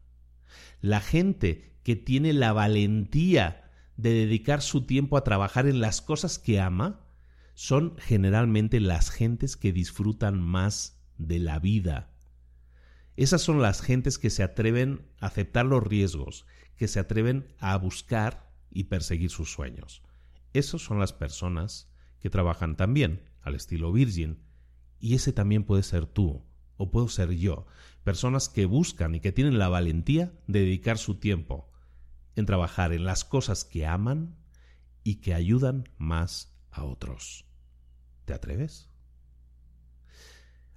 [0.80, 6.38] La gente que tiene la valentía de dedicar su tiempo a trabajar en las cosas
[6.38, 7.00] que ama
[7.54, 12.10] son generalmente las gentes que disfrutan más de la vida.
[13.16, 16.46] Esas son las gentes que se atreven a aceptar los riesgos,
[16.76, 20.02] que se atreven a buscar y perseguir sus sueños.
[20.54, 21.90] Esas son las personas
[22.20, 24.38] que trabajan también al estilo Virgin.
[24.98, 26.44] Y ese también puede ser tú,
[26.76, 27.66] o puedo ser yo.
[28.04, 31.71] Personas que buscan y que tienen la valentía de dedicar su tiempo
[32.36, 34.36] en trabajar en las cosas que aman
[35.04, 37.44] y que ayudan más a otros.
[38.24, 38.88] ¿Te atreves?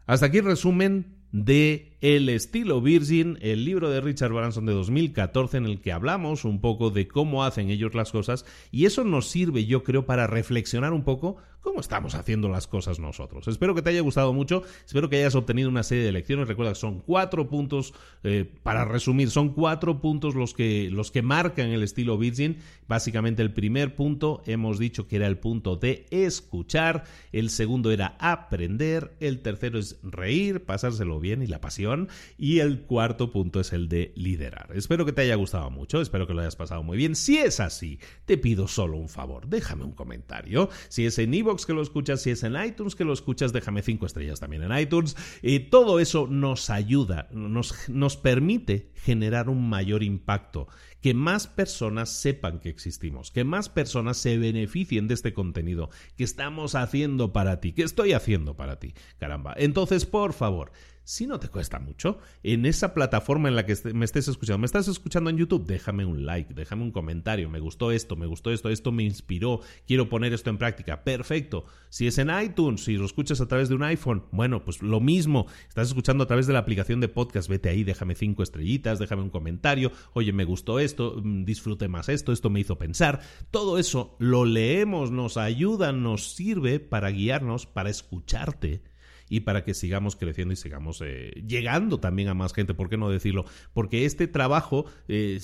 [0.06, 5.57] Hasta aquí el resumen de El estilo Virgin, el libro de Richard Branson de 2014
[5.57, 9.27] en el que hablamos un poco de cómo hacen ellos las cosas y eso nos
[9.27, 13.48] sirve yo creo para reflexionar un poco cómo estamos haciendo las cosas nosotros.
[13.48, 16.48] Espero que te haya gustado mucho, espero que hayas obtenido una serie de lecciones.
[16.48, 21.23] Recuerda que son cuatro puntos, eh, para resumir, son cuatro puntos los que, los que
[21.23, 22.60] marcan el estilo Virgin.
[22.88, 28.15] Básicamente el primer punto hemos dicho que era el punto de escuchar, el segundo era
[28.19, 31.95] aprender, el tercero es reír, pasárselo bien y la pasión,
[32.38, 34.70] y el cuarto punto es el de liderar.
[34.76, 37.16] Espero que te haya gustado mucho, espero que lo hayas pasado muy bien.
[37.16, 40.70] Si es así, te pido solo un favor, déjame un comentario.
[40.90, 44.06] Si es en que lo escuchas, si es en iTunes que lo escuchas, déjame cinco
[44.06, 45.16] estrellas también en iTunes.
[45.42, 50.68] Y todo eso nos ayuda, nos, nos permite generar un mayor impacto,
[51.02, 56.24] que más personas sepan que existimos, que más personas se beneficien de este contenido que
[56.24, 58.94] estamos haciendo para ti, que estoy haciendo para ti.
[59.20, 59.54] Caramba.
[59.58, 60.72] Entonces, por favor,
[61.06, 64.65] si no te cuesta mucho, en esa plataforma en la que me estés escuchando, me
[64.65, 68.52] estás escuchando en YouTube, déjame un like, déjame un comentario, me gustó esto, me gustó
[68.52, 71.65] esto, esto me inspiró, quiero poner esto en práctica, perfecto.
[71.90, 74.99] Si es en iTunes, si lo escuchas a través de un iPhone, bueno, pues lo
[74.99, 78.98] mismo, estás escuchando a través de la aplicación de podcast, vete ahí, déjame cinco estrellitas,
[78.98, 83.22] déjame un comentario, oye, me gustó esto, mm, disfrute más esto, esto me hizo pensar,
[83.52, 88.95] todo eso lo leemos, nos ayuda, nos sirve para guiarnos, para escucharte
[89.30, 92.97] y para que sigamos creciendo y sigamos eh, llegando también a más gente, ¿por qué
[92.97, 93.45] no decirlo?
[93.73, 95.39] Porque este trabajo eh,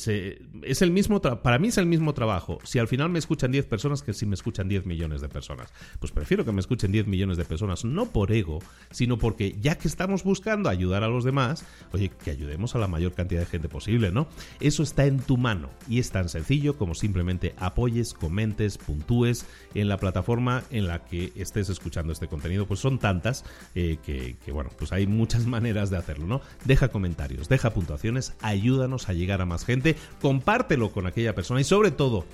[0.63, 2.59] es el mismo, para mí es el mismo trabajo.
[2.63, 5.73] Si al final me escuchan 10 personas que si me escuchan 10 millones de personas,
[5.99, 8.59] pues prefiero que me escuchen 10 millones de personas, no por ego,
[8.91, 12.87] sino porque ya que estamos buscando ayudar a los demás, oye, que ayudemos a la
[12.87, 14.27] mayor cantidad de gente posible, ¿no?
[14.59, 19.87] Eso está en tu mano y es tan sencillo como simplemente apoyes, comentes, puntúes en
[19.87, 23.43] la plataforma en la que estés escuchando este contenido, pues son tantas
[23.75, 26.41] eh, que, bueno, pues hay muchas maneras de hacerlo, ¿no?
[26.65, 31.65] Deja comentarios, deja puntuaciones, ayúdanos a llegar a más gente, compártelo con aquella persona y
[31.65, 32.25] sobre todo,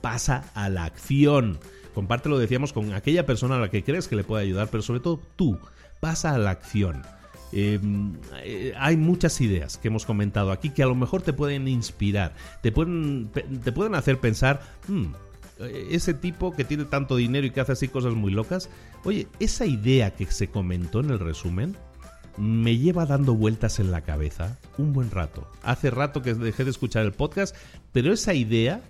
[0.00, 1.58] pasa a la acción.
[1.94, 5.00] Compártelo, decíamos, con aquella persona a la que crees que le puede ayudar, pero sobre
[5.00, 5.58] todo tú,
[6.00, 7.02] pasa a la acción.
[7.52, 11.68] Em, eh, hay muchas ideas que hemos comentado aquí que a lo mejor te pueden
[11.68, 17.46] inspirar, te pueden, te pueden hacer pensar, hmm, eh, ese tipo que tiene tanto dinero
[17.46, 18.68] y que hace así cosas muy locas,
[19.04, 21.76] oye, esa idea que se comentó en el resumen
[22.36, 25.48] me lleva dando vueltas en la cabeza un buen rato.
[25.62, 27.54] Hace rato que dejé de escuchar el podcast,
[27.92, 28.82] pero esa idea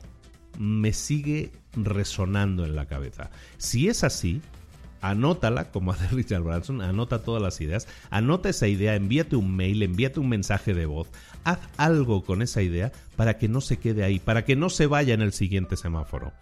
[0.59, 3.31] me sigue resonando en la cabeza.
[3.59, 4.41] Si es así,
[5.11, 9.83] anótala, como hace Richard Branson, anota todas las ideas, anota esa idea, envíate un mail,
[9.83, 11.09] envíate un mensaje de voz,
[11.45, 14.87] haz algo con esa idea para que no se quede ahí, para que no se
[14.87, 16.33] vaya en el siguiente semáforo.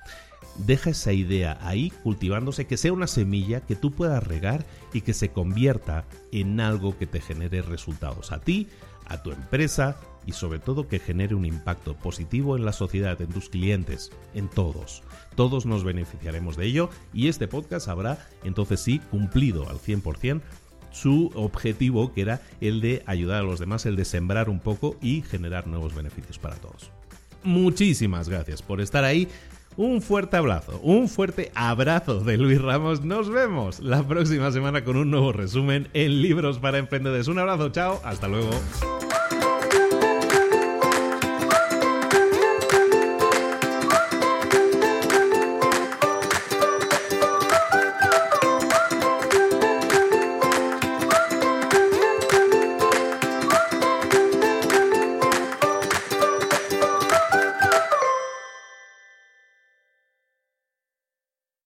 [0.56, 5.14] Deja esa idea ahí cultivándose, que sea una semilla que tú puedas regar y que
[5.14, 8.68] se convierta en algo que te genere resultados a ti,
[9.06, 13.28] a tu empresa y sobre todo que genere un impacto positivo en la sociedad, en
[13.28, 15.02] tus clientes, en todos.
[15.34, 20.40] Todos nos beneficiaremos de ello y este podcast habrá entonces sí cumplido al 100%
[20.90, 24.96] su objetivo que era el de ayudar a los demás, el de sembrar un poco
[25.00, 26.90] y generar nuevos beneficios para todos.
[27.42, 29.28] Muchísimas gracias por estar ahí.
[29.76, 33.02] Un fuerte abrazo, un fuerte abrazo de Luis Ramos.
[33.02, 37.28] Nos vemos la próxima semana con un nuevo resumen en Libros para Emprendedores.
[37.28, 38.50] Un abrazo, chao, hasta luego.